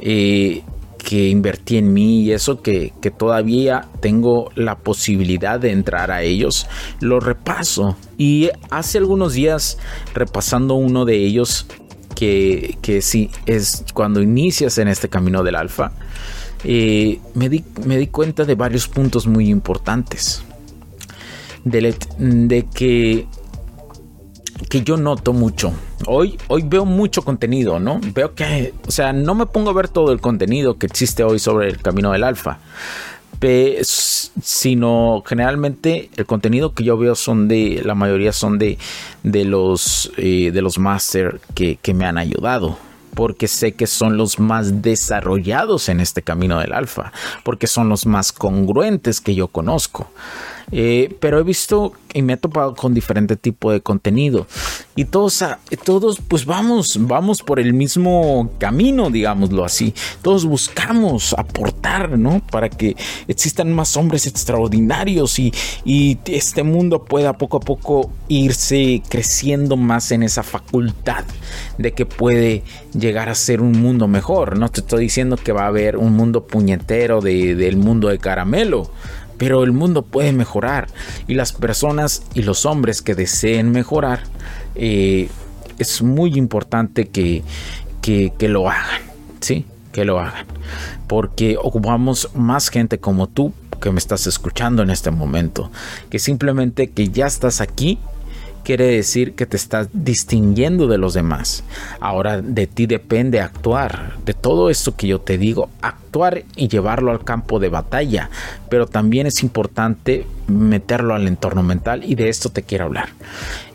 eh, 0.00 0.62
que 0.98 1.28
invertí 1.28 1.78
en 1.78 1.92
mí 1.92 2.22
y 2.22 2.32
eso 2.32 2.62
que, 2.62 2.92
todavía 3.16 3.88
tengo 4.00 4.50
la 4.54 4.76
posibilidad 4.78 5.58
de 5.58 5.72
entrar 5.72 6.10
a 6.10 6.22
ellos, 6.22 6.66
lo 7.00 7.20
repaso. 7.20 7.96
Y 8.18 8.50
hace 8.70 8.98
algunos 8.98 9.34
días, 9.34 9.78
repasando 10.14 10.74
uno 10.74 11.04
de 11.04 11.16
ellos, 11.16 11.66
que, 12.14 12.76
que 12.82 13.00
sí, 13.00 13.30
es 13.46 13.84
cuando 13.94 14.20
inicias 14.20 14.76
en 14.78 14.88
este 14.88 15.08
camino 15.08 15.42
del 15.42 15.56
alfa, 15.56 15.92
eh, 16.64 17.18
me, 17.34 17.48
di, 17.48 17.64
me 17.86 17.96
di 17.96 18.08
cuenta 18.08 18.44
de 18.44 18.54
varios 18.54 18.88
puntos 18.88 19.26
muy 19.26 19.48
importantes. 19.48 20.42
De, 21.64 21.94
de 22.18 22.66
que 22.72 23.26
que 24.68 24.82
yo 24.82 24.96
noto 24.96 25.32
mucho. 25.32 25.72
Hoy, 26.06 26.38
hoy 26.48 26.62
veo 26.64 26.84
mucho 26.84 27.22
contenido, 27.22 27.78
¿no? 27.78 28.00
Veo 28.14 28.34
que, 28.34 28.72
o 28.86 28.90
sea, 28.90 29.12
no 29.12 29.34
me 29.34 29.46
pongo 29.46 29.70
a 29.70 29.74
ver 29.74 29.88
todo 29.88 30.12
el 30.12 30.20
contenido 30.20 30.78
que 30.78 30.86
existe 30.86 31.22
hoy 31.22 31.38
sobre 31.38 31.68
el 31.68 31.80
camino 31.80 32.12
del 32.12 32.24
alfa, 32.24 32.58
sino 34.42 35.22
generalmente 35.26 36.10
el 36.16 36.26
contenido 36.26 36.74
que 36.74 36.84
yo 36.84 36.98
veo 36.98 37.14
son 37.14 37.48
de, 37.48 37.82
la 37.84 37.94
mayoría 37.94 38.32
son 38.32 38.58
de, 38.58 38.78
de 39.22 39.44
los, 39.44 40.12
eh, 40.16 40.50
de 40.52 40.62
los 40.62 40.78
que, 41.54 41.76
que 41.76 41.94
me 41.94 42.06
han 42.06 42.18
ayudado 42.18 42.76
porque 43.14 43.48
sé 43.48 43.72
que 43.72 43.86
son 43.86 44.16
los 44.16 44.38
más 44.38 44.82
desarrollados 44.82 45.88
en 45.88 46.00
este 46.00 46.22
camino 46.22 46.60
del 46.60 46.72
alfa, 46.72 47.12
porque 47.44 47.66
son 47.66 47.88
los 47.88 48.06
más 48.06 48.32
congruentes 48.32 49.20
que 49.20 49.34
yo 49.34 49.48
conozco. 49.48 50.10
Eh, 50.72 51.16
pero 51.20 51.38
he 51.38 51.42
visto 51.42 51.92
y 52.12 52.22
me 52.22 52.34
he 52.34 52.36
topado 52.36 52.74
con 52.74 52.94
diferente 52.94 53.36
tipo 53.36 53.72
de 53.72 53.80
contenido 53.80 54.46
y 55.00 55.04
todos, 55.06 55.42
todos 55.84 56.20
pues 56.20 56.44
vamos, 56.44 56.98
vamos 57.00 57.42
por 57.42 57.58
el 57.58 57.72
mismo 57.72 58.50
camino, 58.58 59.10
digámoslo 59.10 59.64
así. 59.64 59.94
Todos 60.20 60.44
buscamos 60.44 61.34
aportar, 61.38 62.18
¿no? 62.18 62.42
Para 62.50 62.68
que 62.68 62.96
existan 63.26 63.72
más 63.72 63.96
hombres 63.96 64.26
extraordinarios 64.26 65.38
y, 65.38 65.54
y 65.84 66.18
este 66.26 66.64
mundo 66.64 67.04
pueda 67.04 67.38
poco 67.38 67.56
a 67.56 67.60
poco 67.60 68.10
irse 68.28 69.02
creciendo 69.08 69.76
más 69.76 70.12
en 70.12 70.22
esa 70.22 70.42
facultad 70.42 71.24
de 71.78 71.92
que 71.92 72.04
puede 72.04 72.62
llegar 72.92 73.28
a 73.28 73.34
ser 73.34 73.62
un 73.62 73.80
mundo 73.80 74.06
mejor. 74.06 74.58
No 74.58 74.68
te 74.68 74.80
estoy 74.80 75.04
diciendo 75.04 75.36
que 75.36 75.52
va 75.52 75.64
a 75.64 75.68
haber 75.68 75.96
un 75.96 76.12
mundo 76.12 76.46
puñetero 76.46 77.20
de, 77.20 77.54
del 77.54 77.76
mundo 77.76 78.08
de 78.08 78.18
caramelo 78.18 78.90
pero 79.40 79.64
el 79.64 79.72
mundo 79.72 80.02
puede 80.02 80.34
mejorar 80.34 80.88
y 81.26 81.32
las 81.32 81.54
personas 81.54 82.22
y 82.34 82.42
los 82.42 82.66
hombres 82.66 83.00
que 83.00 83.14
deseen 83.14 83.72
mejorar, 83.72 84.20
eh, 84.74 85.30
es 85.78 86.02
muy 86.02 86.36
importante 86.36 87.08
que, 87.08 87.42
que, 88.02 88.48
lo 88.50 88.68
hagan, 88.68 89.00
¿sí? 89.40 89.64
Que 89.92 90.04
lo 90.04 90.20
hagan. 90.20 90.44
Porque 91.06 91.56
ocupamos 91.56 92.28
más 92.34 92.68
gente 92.68 92.98
como 92.98 93.28
tú 93.28 93.54
que 93.80 93.90
me 93.90 93.98
estás 93.98 94.26
escuchando 94.26 94.82
en 94.82 94.90
este 94.90 95.10
momento, 95.10 95.70
que 96.10 96.18
simplemente 96.18 96.90
que 96.90 97.08
ya 97.08 97.26
estás 97.26 97.62
aquí 97.62 97.98
quiere 98.64 98.86
decir 98.86 99.34
que 99.34 99.46
te 99.46 99.56
estás 99.56 99.88
distinguiendo 99.92 100.86
de 100.86 100.98
los 100.98 101.14
demás. 101.14 101.64
Ahora 102.00 102.40
de 102.40 102.66
ti 102.66 102.86
depende 102.86 103.40
actuar, 103.40 104.16
de 104.24 104.34
todo 104.34 104.70
esto 104.70 104.96
que 104.96 105.06
yo 105.06 105.20
te 105.20 105.38
digo, 105.38 105.70
actuar 105.80 106.44
y 106.56 106.68
llevarlo 106.68 107.10
al 107.10 107.24
campo 107.24 107.58
de 107.58 107.68
batalla, 107.68 108.30
pero 108.68 108.86
también 108.86 109.26
es 109.26 109.42
importante 109.42 110.26
meterlo 110.46 111.14
al 111.14 111.26
entorno 111.26 111.62
mental 111.62 112.02
y 112.04 112.14
de 112.14 112.28
esto 112.28 112.50
te 112.50 112.62
quiero 112.62 112.86
hablar. 112.86 113.10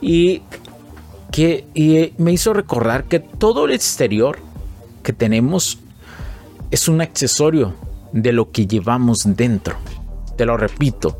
Y 0.01 0.41
que 1.31 2.13
me 2.17 2.31
hizo 2.31 2.53
recordar 2.53 3.05
que 3.05 3.19
todo 3.19 3.65
el 3.65 3.73
exterior 3.73 4.39
que 5.03 5.11
tenemos 5.11 5.79
es 6.71 6.87
un 6.87 7.01
accesorio 7.01 7.73
de 8.13 8.31
lo 8.31 8.51
que 8.51 8.67
llevamos 8.67 9.23
dentro. 9.25 9.75
Te 10.37 10.45
lo 10.45 10.55
repito, 10.55 11.19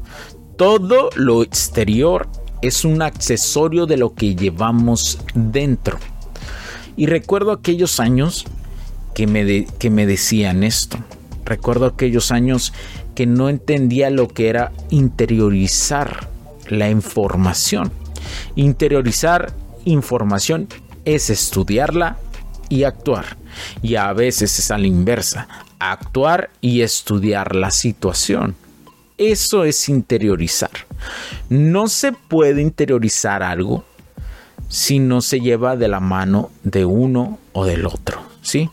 todo 0.57 1.09
lo 1.15 1.43
exterior 1.43 2.27
es 2.61 2.85
un 2.85 3.01
accesorio 3.01 3.85
de 3.85 3.97
lo 3.97 4.13
que 4.13 4.35
llevamos 4.35 5.19
dentro. 5.33 5.99
Y 6.97 7.07
recuerdo 7.07 7.51
aquellos 7.51 7.99
años 7.99 8.45
que 9.13 9.27
me, 9.27 9.65
que 9.65 9.89
me 9.89 10.05
decían 10.05 10.63
esto. 10.63 10.97
Recuerdo 11.43 11.85
aquellos 11.85 12.31
años 12.31 12.73
que 13.13 13.25
no 13.25 13.49
entendía 13.49 14.09
lo 14.09 14.27
que 14.27 14.49
era 14.49 14.71
interiorizar 14.89 16.29
la 16.69 16.89
información. 16.89 17.91
Interiorizar 18.55 19.53
información 19.85 20.67
es 21.05 21.29
estudiarla 21.29 22.17
y 22.69 22.83
actuar. 22.83 23.37
Y 23.81 23.95
a 23.95 24.11
veces 24.13 24.59
es 24.59 24.71
a 24.71 24.77
la 24.77 24.87
inversa, 24.87 25.47
actuar 25.79 26.49
y 26.61 26.81
estudiar 26.81 27.55
la 27.55 27.71
situación. 27.71 28.55
Eso 29.17 29.63
es 29.63 29.87
interiorizar. 29.87 30.71
No 31.49 31.87
se 31.87 32.11
puede 32.11 32.61
interiorizar 32.61 33.43
algo 33.43 33.83
si 34.67 34.99
no 34.99 35.21
se 35.21 35.39
lleva 35.39 35.77
de 35.77 35.87
la 35.87 35.99
mano 35.99 36.51
de 36.63 36.85
uno 36.85 37.39
o 37.53 37.65
del 37.65 37.85
otro, 37.85 38.21
¿sí? 38.41 38.69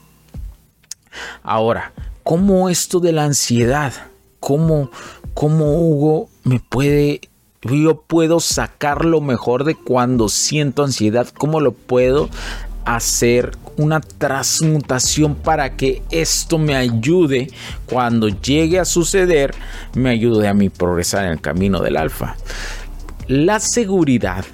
Ahora, 1.43 1.93
¿cómo 2.23 2.69
esto 2.69 2.99
de 2.99 3.13
la 3.13 3.25
ansiedad? 3.25 3.93
¿Cómo, 4.41 4.91
cómo 5.35 5.77
Hugo 5.77 6.29
me 6.45 6.59
puede 6.59 7.21
yo 7.63 8.03
puedo 8.03 8.41
sacar 8.41 9.05
lo 9.05 9.21
mejor 9.21 9.63
de 9.65 9.77
cuando 9.77 10.29
siento 10.29 10.83
ansiedad, 10.83 11.29
cómo 11.29 11.61
lo 11.61 11.73
puedo 11.73 12.29
hacer 12.85 13.53
una 13.77 14.01
transmutación 14.01 15.35
para 15.35 15.77
que 15.77 16.03
esto 16.11 16.59
me 16.59 16.77
ayude 16.77 17.49
cuando 17.87 18.29
llegue 18.29 18.79
a 18.79 18.85
suceder, 18.85 19.55
me 19.95 20.11
ayude 20.11 20.49
a 20.49 20.55
mí 20.55 20.69
progresar 20.69 21.25
en 21.25 21.33
el 21.33 21.41
camino 21.41 21.81
del 21.81 21.97
alfa. 21.97 22.37
La 23.29 23.61
seguridad. 23.61 24.45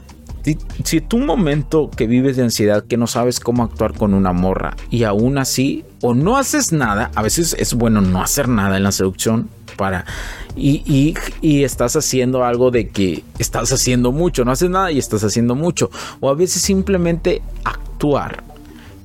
Si, 0.84 1.00
tú 1.02 1.18
un 1.18 1.26
momento 1.26 1.90
que 1.90 2.06
vives 2.06 2.36
de 2.36 2.44
ansiedad 2.44 2.84
que 2.86 2.96
no 2.96 3.06
sabes 3.06 3.38
cómo 3.38 3.64
actuar 3.64 3.92
con 3.92 4.14
una 4.14 4.32
morra 4.32 4.76
y 4.88 5.02
aún 5.02 5.36
así 5.36 5.84
o 6.00 6.14
no 6.14 6.38
haces 6.38 6.72
nada, 6.72 7.10
a 7.14 7.22
veces 7.22 7.54
es 7.58 7.74
bueno 7.74 8.00
no 8.00 8.22
hacer 8.22 8.48
nada 8.48 8.78
en 8.78 8.84
la 8.84 8.92
seducción 8.92 9.50
para 9.78 10.04
y, 10.54 11.14
y, 11.40 11.64
estás 11.64 11.96
haciendo 11.96 12.44
algo 12.44 12.70
de 12.70 12.88
que 12.88 13.24
estás 13.38 13.72
haciendo 13.72 14.12
mucho, 14.12 14.44
no 14.44 14.52
haces 14.52 14.68
nada 14.68 14.92
y 14.92 14.98
estás 14.98 15.24
haciendo 15.24 15.54
mucho 15.54 15.90
o 16.20 16.28
a 16.28 16.34
veces 16.34 16.60
simplemente 16.60 17.40
actuar 17.64 18.44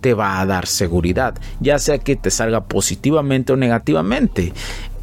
te 0.02 0.14
va 0.14 0.42
a 0.42 0.46
dar 0.46 0.68
seguridad, 0.68 1.36
ya 1.62 1.80
sea 1.80 2.00
que 2.00 2.18
te 2.18 2.30
salga 2.30 2.66
positivamente 2.66 3.54
o 3.54 3.56
negativamente 3.56 4.52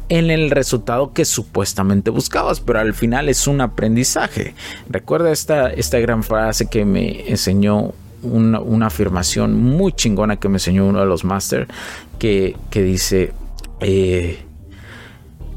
en 0.09 0.29
el 0.29 0.51
resultado 0.51 1.13
que 1.13 1.23
supuestamente 1.23 2.11
buscabas, 2.11 2.59
pero 2.59 2.79
al 2.79 2.93
final 2.93 3.29
es 3.29 3.47
un 3.47 3.61
aprendizaje. 3.61 4.53
Recuerda 4.89 5.31
esta, 5.31 5.71
esta 5.71 5.99
gran 5.99 6.21
frase 6.21 6.67
que 6.67 6.83
me 6.83 7.29
enseñó 7.29 7.93
una, 8.21 8.85
afirmación 8.85 9.59
muy 9.59 9.93
chingona 9.93 10.37
que 10.37 10.49
me 10.49 10.55
enseñó 10.55 10.85
uno 10.85 10.99
de 10.99 11.05
los 11.05 11.23
máster 11.23 11.67
que, 12.19 12.55
dice 12.71 13.31
eh, 13.79 14.43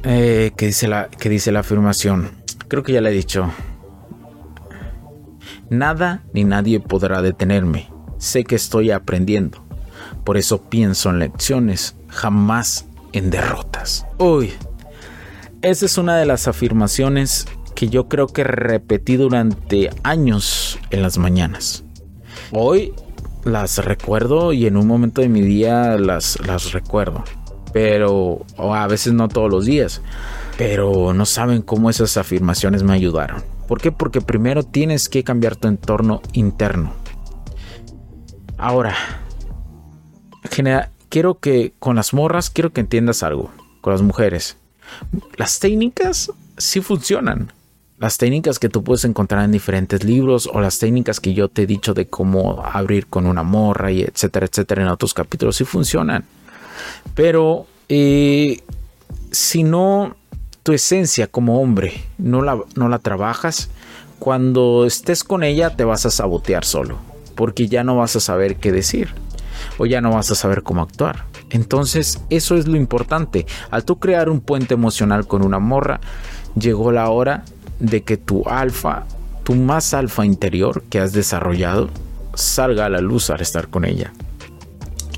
eh, 0.04 0.52
que 0.56 0.66
dice 0.66 0.88
la 0.88 1.08
dice 1.22 1.52
la 1.52 1.60
afirmación 1.60 2.30
creo 2.68 2.82
que 2.82 2.92
ya 2.92 3.00
la 3.00 3.10
he 3.10 3.14
dicho 3.14 3.50
nada 5.70 6.22
ni 6.32 6.44
nadie 6.44 6.80
podrá 6.80 7.22
detenerme 7.22 7.94
sé 8.24 8.44
que 8.44 8.56
estoy 8.56 8.90
aprendiendo. 8.90 9.62
Por 10.24 10.36
eso 10.36 10.62
pienso 10.62 11.10
en 11.10 11.18
lecciones, 11.18 11.96
jamás 12.08 12.86
en 13.12 13.30
derrotas. 13.30 14.06
Uy, 14.18 14.52
esa 15.62 15.86
es 15.86 15.98
una 15.98 16.16
de 16.16 16.26
las 16.26 16.48
afirmaciones 16.48 17.46
que 17.74 17.88
yo 17.88 18.08
creo 18.08 18.26
que 18.26 18.44
repetí 18.44 19.16
durante 19.16 19.90
años 20.02 20.78
en 20.90 21.02
las 21.02 21.18
mañanas. 21.18 21.84
Hoy 22.50 22.94
las 23.44 23.84
recuerdo 23.84 24.52
y 24.52 24.66
en 24.66 24.76
un 24.76 24.86
momento 24.86 25.20
de 25.20 25.28
mi 25.28 25.42
día 25.42 25.98
las, 25.98 26.38
las 26.46 26.72
recuerdo. 26.72 27.24
Pero 27.74 28.46
a 28.56 28.86
veces 28.86 29.12
no 29.12 29.28
todos 29.28 29.50
los 29.50 29.66
días. 29.66 30.00
Pero 30.56 31.12
no 31.12 31.26
saben 31.26 31.60
cómo 31.60 31.90
esas 31.90 32.16
afirmaciones 32.16 32.82
me 32.82 32.94
ayudaron. 32.94 33.42
¿Por 33.68 33.82
qué? 33.82 33.92
Porque 33.92 34.22
primero 34.22 34.62
tienes 34.62 35.10
que 35.10 35.24
cambiar 35.24 35.56
tu 35.56 35.68
entorno 35.68 36.22
interno 36.32 36.94
Ahora, 38.56 38.94
quiero 41.08 41.38
que 41.38 41.74
con 41.78 41.96
las 41.96 42.14
morras, 42.14 42.50
quiero 42.50 42.72
que 42.72 42.80
entiendas 42.80 43.22
algo. 43.22 43.50
Con 43.80 43.92
las 43.92 44.02
mujeres. 44.02 44.56
Las 45.36 45.58
técnicas 45.58 46.32
sí 46.56 46.80
funcionan. 46.80 47.52
Las 47.98 48.16
técnicas 48.16 48.58
que 48.58 48.68
tú 48.68 48.82
puedes 48.82 49.04
encontrar 49.04 49.44
en 49.44 49.52
diferentes 49.52 50.04
libros 50.04 50.48
o 50.52 50.60
las 50.60 50.78
técnicas 50.78 51.20
que 51.20 51.34
yo 51.34 51.48
te 51.48 51.62
he 51.62 51.66
dicho 51.66 51.94
de 51.94 52.06
cómo 52.06 52.64
abrir 52.64 53.06
con 53.06 53.26
una 53.26 53.42
morra 53.42 53.90
y 53.90 54.02
etcétera, 54.02 54.46
etcétera 54.46 54.82
en 54.82 54.88
otros 54.88 55.14
capítulos 55.14 55.56
sí 55.56 55.64
funcionan. 55.64 56.24
Pero 57.14 57.66
eh, 57.88 58.60
si 59.30 59.62
no 59.62 60.16
tu 60.62 60.72
esencia 60.72 61.26
como 61.26 61.60
hombre 61.60 62.02
no 62.18 62.42
la, 62.42 62.58
no 62.74 62.88
la 62.88 62.98
trabajas, 62.98 63.68
cuando 64.18 64.86
estés 64.86 65.24
con 65.24 65.42
ella 65.42 65.76
te 65.76 65.84
vas 65.84 66.06
a 66.06 66.10
sabotear 66.10 66.64
solo 66.64 66.98
porque 67.34 67.68
ya 67.68 67.84
no 67.84 67.96
vas 67.96 68.16
a 68.16 68.20
saber 68.20 68.56
qué 68.56 68.72
decir 68.72 69.10
o 69.78 69.86
ya 69.86 70.00
no 70.00 70.12
vas 70.12 70.30
a 70.30 70.34
saber 70.34 70.62
cómo 70.62 70.82
actuar. 70.82 71.24
Entonces, 71.50 72.20
eso 72.30 72.56
es 72.56 72.66
lo 72.66 72.76
importante. 72.76 73.46
Al 73.70 73.84
tú 73.84 73.98
crear 73.98 74.28
un 74.28 74.40
puente 74.40 74.74
emocional 74.74 75.26
con 75.26 75.44
una 75.44 75.58
morra, 75.58 76.00
llegó 76.58 76.92
la 76.92 77.08
hora 77.10 77.44
de 77.78 78.02
que 78.02 78.16
tu 78.16 78.48
alfa, 78.48 79.04
tu 79.42 79.54
más 79.54 79.94
alfa 79.94 80.24
interior 80.24 80.82
que 80.90 81.00
has 81.00 81.12
desarrollado, 81.12 81.90
salga 82.34 82.86
a 82.86 82.90
la 82.90 83.00
luz 83.00 83.30
al 83.30 83.40
estar 83.40 83.68
con 83.68 83.84
ella. 83.84 84.12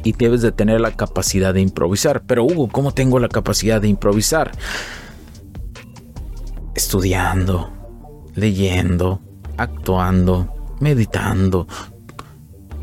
Y 0.06 0.12
debes 0.12 0.40
de 0.40 0.52
tener 0.52 0.80
la 0.80 0.92
capacidad 0.92 1.52
de 1.52 1.60
improvisar. 1.60 2.22
Pero 2.22 2.44
Hugo, 2.44 2.68
¿cómo 2.68 2.92
tengo 2.94 3.18
la 3.18 3.28
capacidad 3.28 3.80
de 3.80 3.88
improvisar? 3.88 4.52
Estudiando, 6.76 7.72
leyendo, 8.36 9.20
actuando, 9.56 10.54
meditando, 10.78 11.66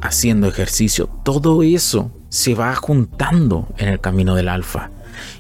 haciendo 0.02 0.48
ejercicio, 0.48 1.08
todo 1.24 1.64
eso 1.64 2.12
se 2.28 2.56
va 2.56 2.76
juntando 2.76 3.70
en 3.78 3.88
el 3.88 4.02
camino 4.02 4.36
del 4.36 4.50
alfa 4.50 4.90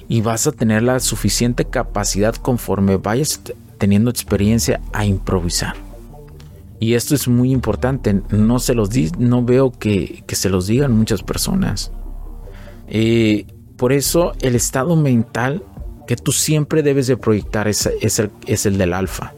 y 0.07 0.21
vas 0.21 0.47
a 0.47 0.53
tener 0.53 0.83
la 0.83 1.01
suficiente 1.01 1.65
capacidad 1.65 2.33
conforme 2.33 2.95
vayas 2.95 3.41
teniendo 3.77 4.09
experiencia 4.09 4.79
a 4.93 5.03
improvisar. 5.03 5.75
Y 6.83 6.95
esto 6.95 7.15
es 7.15 7.29
muy 7.29 7.53
importante, 7.53 8.23
no 8.29 8.59
se 8.59 8.73
los 8.73 8.89
no 9.17 9.41
veo 9.41 9.71
que, 9.71 10.21
se 10.27 10.49
los 10.49 10.67
digan 10.67 10.91
muchas 10.91 11.23
personas. 11.23 11.93
Eh, 12.89 13.45
por 13.77 13.93
eso 13.93 14.33
el 14.41 14.53
estado 14.53 14.97
mental 14.97 15.63
que 16.07 16.17
tú 16.17 16.33
siempre 16.33 16.83
debes 16.83 17.07
de 17.07 17.15
proyectar 17.15 17.69
es, 17.69 17.85
el, 17.85 18.31
es 18.47 18.65
el, 18.65 18.77
del 18.77 18.91
alfa. 18.91 19.31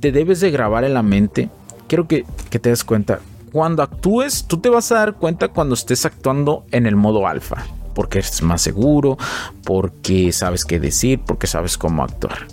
Te 0.00 0.10
debes 0.10 0.40
de 0.40 0.50
grabar 0.50 0.82
en 0.82 0.94
la 0.94 1.04
mente. 1.04 1.50
Quiero 1.86 2.08
que, 2.08 2.24
que 2.50 2.58
te 2.58 2.70
des 2.70 2.82
cuenta, 2.82 3.20
cuando 3.52 3.84
actúes, 3.84 4.46
tú 4.48 4.56
te 4.56 4.68
vas 4.68 4.90
a 4.90 4.96
dar 4.96 5.14
cuenta 5.14 5.46
cuando 5.46 5.76
estés 5.76 6.04
actuando 6.04 6.66
en 6.72 6.86
el 6.86 6.96
modo 6.96 7.28
alfa, 7.28 7.64
porque 7.94 8.18
eres 8.18 8.42
más 8.42 8.60
seguro, 8.60 9.18
porque 9.62 10.32
sabes 10.32 10.64
qué 10.64 10.80
decir, 10.80 11.20
porque 11.24 11.46
sabes 11.46 11.78
cómo 11.78 12.02
actuar. 12.02 12.48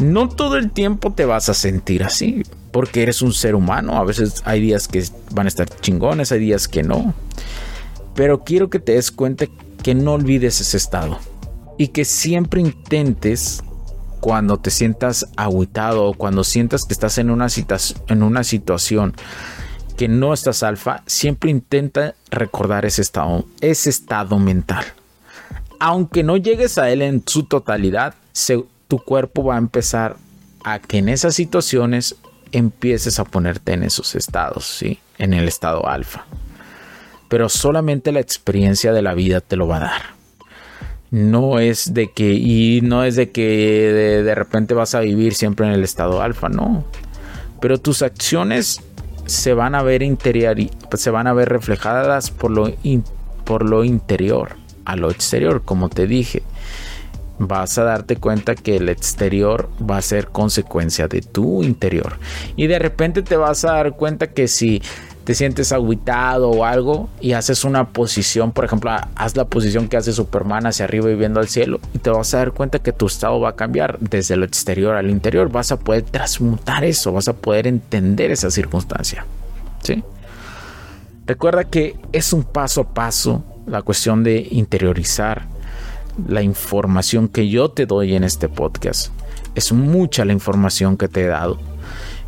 No 0.00 0.28
todo 0.30 0.56
el 0.56 0.70
tiempo 0.70 1.12
te 1.12 1.26
vas 1.26 1.50
a 1.50 1.54
sentir 1.54 2.02
así, 2.02 2.42
porque 2.72 3.02
eres 3.02 3.20
un 3.20 3.34
ser 3.34 3.54
humano. 3.54 3.98
A 3.98 4.04
veces 4.04 4.42
hay 4.46 4.60
días 4.60 4.88
que 4.88 5.04
van 5.32 5.46
a 5.46 5.48
estar 5.48 5.68
chingones, 5.80 6.32
hay 6.32 6.40
días 6.40 6.68
que 6.68 6.82
no. 6.82 7.14
Pero 8.14 8.42
quiero 8.42 8.70
que 8.70 8.78
te 8.78 8.92
des 8.92 9.10
cuenta 9.10 9.46
que 9.82 9.94
no 9.94 10.14
olvides 10.14 10.60
ese 10.60 10.76
estado 10.76 11.18
y 11.78 11.88
que 11.88 12.04
siempre 12.04 12.60
intentes 12.60 13.62
cuando 14.20 14.58
te 14.58 14.70
sientas 14.70 15.26
aguitado 15.36 16.04
o 16.04 16.14
cuando 16.14 16.44
sientas 16.44 16.84
que 16.84 16.92
estás 16.92 17.18
en 17.18 17.30
una, 17.30 17.48
en 18.08 18.22
una 18.22 18.44
situación 18.44 19.14
que 19.96 20.08
no 20.08 20.32
estás 20.32 20.62
alfa, 20.62 21.02
siempre 21.06 21.50
intenta 21.50 22.14
recordar 22.30 22.86
ese 22.86 23.02
estado, 23.02 23.44
ese 23.60 23.90
estado 23.90 24.38
mental. 24.38 24.84
Aunque 25.78 26.22
no 26.22 26.36
llegues 26.36 26.78
a 26.78 26.90
él 26.90 27.02
en 27.02 27.22
su 27.26 27.44
totalidad, 27.44 28.14
tu 28.90 28.98
cuerpo 28.98 29.44
va 29.44 29.54
a 29.54 29.58
empezar 29.58 30.16
a 30.64 30.80
que 30.80 30.98
en 30.98 31.08
esas 31.08 31.36
situaciones 31.36 32.16
empieces 32.50 33.20
a 33.20 33.24
ponerte 33.24 33.72
en 33.72 33.84
esos 33.84 34.16
estados, 34.16 34.66
¿sí? 34.66 34.98
En 35.16 35.32
el 35.32 35.46
estado 35.46 35.88
alfa. 35.88 36.26
Pero 37.28 37.48
solamente 37.48 38.10
la 38.10 38.18
experiencia 38.18 38.92
de 38.92 39.00
la 39.00 39.14
vida 39.14 39.40
te 39.40 39.54
lo 39.54 39.68
va 39.68 39.76
a 39.76 39.80
dar. 39.80 40.02
No 41.12 41.60
es 41.60 41.94
de 41.94 42.10
que, 42.10 42.32
y 42.32 42.80
no 42.82 43.04
es 43.04 43.14
de 43.14 43.30
que 43.30 43.46
de, 43.92 44.22
de 44.24 44.34
repente 44.34 44.74
vas 44.74 44.96
a 44.96 45.00
vivir 45.00 45.34
siempre 45.34 45.66
en 45.66 45.72
el 45.72 45.84
estado 45.84 46.20
alfa, 46.20 46.48
no. 46.48 46.84
Pero 47.60 47.78
tus 47.78 48.02
acciones 48.02 48.80
se 49.26 49.54
van 49.54 49.76
a 49.76 49.84
ver 49.84 50.02
interior, 50.02 50.56
se 50.94 51.10
van 51.10 51.28
a 51.28 51.32
ver 51.32 51.48
reflejadas 51.48 52.32
por 52.32 52.50
lo, 52.50 52.72
por 53.44 53.64
lo 53.64 53.84
interior 53.84 54.56
a 54.84 54.96
lo 54.96 55.12
exterior, 55.12 55.62
como 55.64 55.88
te 55.88 56.08
dije. 56.08 56.42
Vas 57.40 57.78
a 57.78 57.84
darte 57.84 58.16
cuenta 58.16 58.54
que 58.54 58.76
el 58.76 58.90
exterior 58.90 59.70
va 59.80 59.96
a 59.96 60.02
ser 60.02 60.28
consecuencia 60.28 61.08
de 61.08 61.22
tu 61.22 61.62
interior. 61.62 62.18
Y 62.54 62.66
de 62.66 62.78
repente 62.78 63.22
te 63.22 63.36
vas 63.36 63.64
a 63.64 63.72
dar 63.72 63.96
cuenta 63.96 64.28
que 64.28 64.46
si 64.46 64.82
te 65.24 65.34
sientes 65.34 65.72
aguitado 65.72 66.50
o 66.50 66.64
algo 66.66 67.08
y 67.20 67.32
haces 67.32 67.64
una 67.64 67.88
posición, 67.88 68.52
por 68.52 68.66
ejemplo, 68.66 68.90
haz 69.14 69.36
la 69.36 69.46
posición 69.46 69.88
que 69.88 69.96
hace 69.96 70.12
Superman 70.12 70.66
hacia 70.66 70.84
arriba 70.84 71.10
y 71.10 71.14
viendo 71.14 71.40
al 71.40 71.48
cielo 71.48 71.80
y 71.94 71.98
te 71.98 72.10
vas 72.10 72.34
a 72.34 72.38
dar 72.38 72.52
cuenta 72.52 72.78
que 72.78 72.92
tu 72.92 73.06
estado 73.06 73.40
va 73.40 73.50
a 73.50 73.56
cambiar 73.56 73.98
desde 74.00 74.36
lo 74.36 74.44
exterior 74.44 74.96
al 74.96 75.08
interior. 75.08 75.50
Vas 75.50 75.72
a 75.72 75.78
poder 75.78 76.02
transmutar 76.02 76.84
eso, 76.84 77.10
vas 77.12 77.28
a 77.28 77.32
poder 77.32 77.66
entender 77.66 78.30
esa 78.30 78.50
circunstancia. 78.50 79.24
Recuerda 81.26 81.64
que 81.64 81.96
es 82.12 82.32
un 82.34 82.42
paso 82.42 82.82
a 82.82 82.92
paso 82.92 83.44
la 83.66 83.82
cuestión 83.82 84.24
de 84.24 84.46
interiorizar 84.50 85.46
la 86.28 86.42
información 86.42 87.28
que 87.28 87.48
yo 87.48 87.70
te 87.70 87.86
doy 87.86 88.14
en 88.14 88.24
este 88.24 88.48
podcast. 88.48 89.12
Es 89.54 89.72
mucha 89.72 90.24
la 90.24 90.32
información 90.32 90.96
que 90.96 91.08
te 91.08 91.22
he 91.22 91.26
dado. 91.26 91.58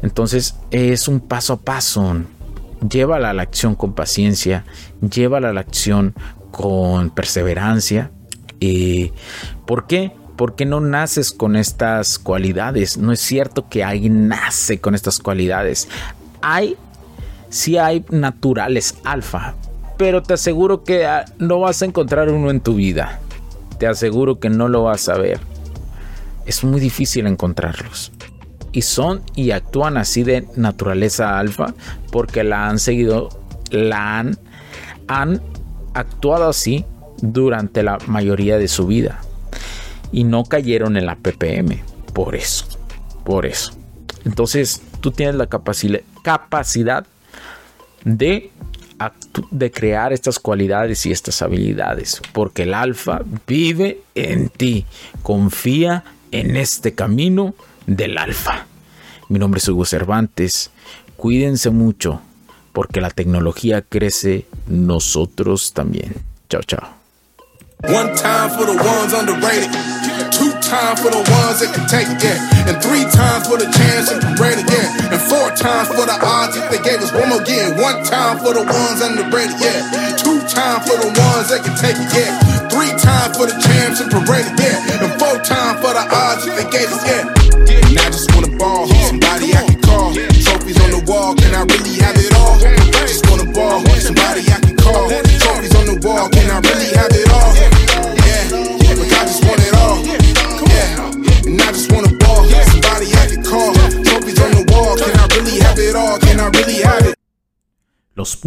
Entonces 0.03 0.57
es 0.71 1.09
un 1.09 1.21
paso 1.21 1.55
a 1.55 1.61
paso. 1.61 2.17
Llévala 2.89 3.31
a 3.31 3.33
la 3.33 3.43
acción 3.43 3.77
con 3.77 3.95
paciencia, 3.95 4.65
llévala 5.01 5.51
a 5.51 5.53
la 5.53 5.61
acción 5.61 6.15
con 6.51 7.11
perseverancia. 7.11 8.11
¿Y 8.59 9.13
¿Por 9.67 9.87
qué? 9.87 10.13
Porque 10.37 10.67
no 10.67 10.81
naces 10.81 11.33
con 11.33 11.55
estas 11.55 12.19
cualidades. 12.19 12.99
No 12.99 13.13
es 13.13 13.21
cierto 13.21 13.69
que 13.69 13.85
alguien 13.85 14.29
nace 14.29 14.81
con 14.81 14.97
estas 14.97 15.21
cualidades. 15.21 15.89
Hay, 16.41 16.77
sí 17.49 17.79
hay 17.79 18.05
naturales 18.11 18.97
alfa, 19.05 19.55
pero 19.97 20.23
te 20.23 20.35
aseguro 20.35 20.83
que 20.83 21.07
ah, 21.07 21.25
no 21.39 21.61
vas 21.61 21.83
a 21.83 21.85
encontrar 21.85 22.29
uno 22.29 22.51
en 22.51 22.61
tu 22.61 22.75
vida 22.75 23.21
te 23.79 23.87
aseguro 23.87 24.39
que 24.39 24.51
no 24.51 24.69
lo 24.69 24.85
vas 24.85 25.09
a 25.09 25.19
ver. 25.19 25.41
Es 26.47 26.65
muy 26.65 26.81
difícil 26.81 27.27
encontrarlos. 27.27 28.13
Y 28.73 28.83
son 28.83 29.23
y 29.35 29.51
actúan 29.51 29.97
así 29.97 30.23
de 30.23 30.47
naturaleza 30.57 31.39
alfa 31.39 31.75
porque 32.11 32.43
la 32.43 32.69
han 32.69 32.79
seguido, 32.79 33.29
la 33.71 34.19
han, 34.19 34.39
han 35.09 35.43
actuado 35.95 36.49
así 36.49 36.85
durante 37.21 37.83
la 37.83 37.99
mayoría 38.07 38.59
de 38.59 38.69
su 38.69 38.87
vida. 38.87 39.21
Y 40.11 40.25
no 40.25 40.45
cayeron 40.45 40.97
en 40.97 41.07
la 41.07 41.17
PPM. 41.17 41.81
Por 42.13 42.35
eso. 42.35 42.67
Por 43.25 43.47
eso. 43.47 43.73
Entonces 44.25 44.83
tú 45.01 45.11
tienes 45.11 45.35
la 45.37 45.49
capacidad 45.49 47.07
de 48.05 48.51
de 49.51 49.71
crear 49.71 50.12
estas 50.12 50.38
cualidades 50.38 51.07
y 51.07 51.12
estas 51.12 51.43
habilidades, 51.43 52.21
porque 52.33 52.65
el 52.65 52.75
alfa 52.75 53.23
vive 53.47 54.03
en 54.15 54.49
ti. 54.49 54.87
Confía 55.23 56.05
en 56.31 56.57
este 56.57 56.95
camino 56.95 57.55
del 57.87 58.19
alfa. 58.19 58.67
Mi 59.29 59.38
nombre 59.38 59.59
es 59.59 59.69
Hugo 59.69 59.85
Cervantes. 59.85 60.71
Cuídense 61.17 61.71
mucho, 61.71 62.21
porque 62.73 63.01
la 63.01 63.11
tecnología 63.11 63.83
crece, 63.83 64.47
nosotros 64.67 65.73
también. 65.73 66.15
Chao, 66.49 66.62
chao. 66.62 66.88
Time 70.73 70.97
for 70.97 71.13
the 71.13 71.21
ones 71.21 71.61
that 71.61 71.69
can 71.77 71.85
take 71.85 72.09
it, 72.09 72.17
yeah. 72.25 72.41
And 72.65 72.81
three 72.81 73.05
times 73.13 73.45
for 73.45 73.61
the 73.61 73.69
chance 73.69 74.09
and 74.09 74.25
rated, 74.41 74.65
yeah. 74.73 75.13
And 75.13 75.21
four 75.21 75.53
times 75.53 75.93
for 75.93 76.09
the 76.09 76.17
odds 76.17 76.57
if 76.57 76.65
they 76.73 76.81
gave 76.81 77.05
us 77.05 77.13
one 77.13 77.29
more 77.29 77.45
again. 77.45 77.77
One 77.77 78.01
time 78.09 78.41
for 78.41 78.57
the 78.57 78.65
ones 78.65 79.05
underrated, 79.05 79.53
yeah. 79.61 80.17
Two 80.17 80.41
times 80.49 80.89
for 80.89 80.97
the 80.97 81.13
ones 81.13 81.53
that 81.53 81.61
can 81.61 81.77
take 81.77 82.01
it, 82.01 82.09
yeah. 82.17 82.33
Three 82.73 82.89
times 82.97 83.37
for 83.37 83.53
the 83.53 83.57
champs 83.61 84.01
and 84.01 84.09
paraded, 84.09 84.57
yeah. 84.57 85.05
And 85.05 85.13
four 85.21 85.37
times 85.45 85.77
for 85.85 85.93
the 85.93 86.09
odds 86.09 86.49
if 86.49 86.57
they 86.57 86.65
gave 86.73 86.89
us, 86.89 87.05
yeah. 87.05 87.29
And 87.29 87.93
I 88.01 88.09
just 88.09 88.33
wanna 88.33 88.57
ball, 88.57 88.89
somebody 89.13 89.53
I 89.53 89.69
can 89.69 89.77
call. 89.85 90.22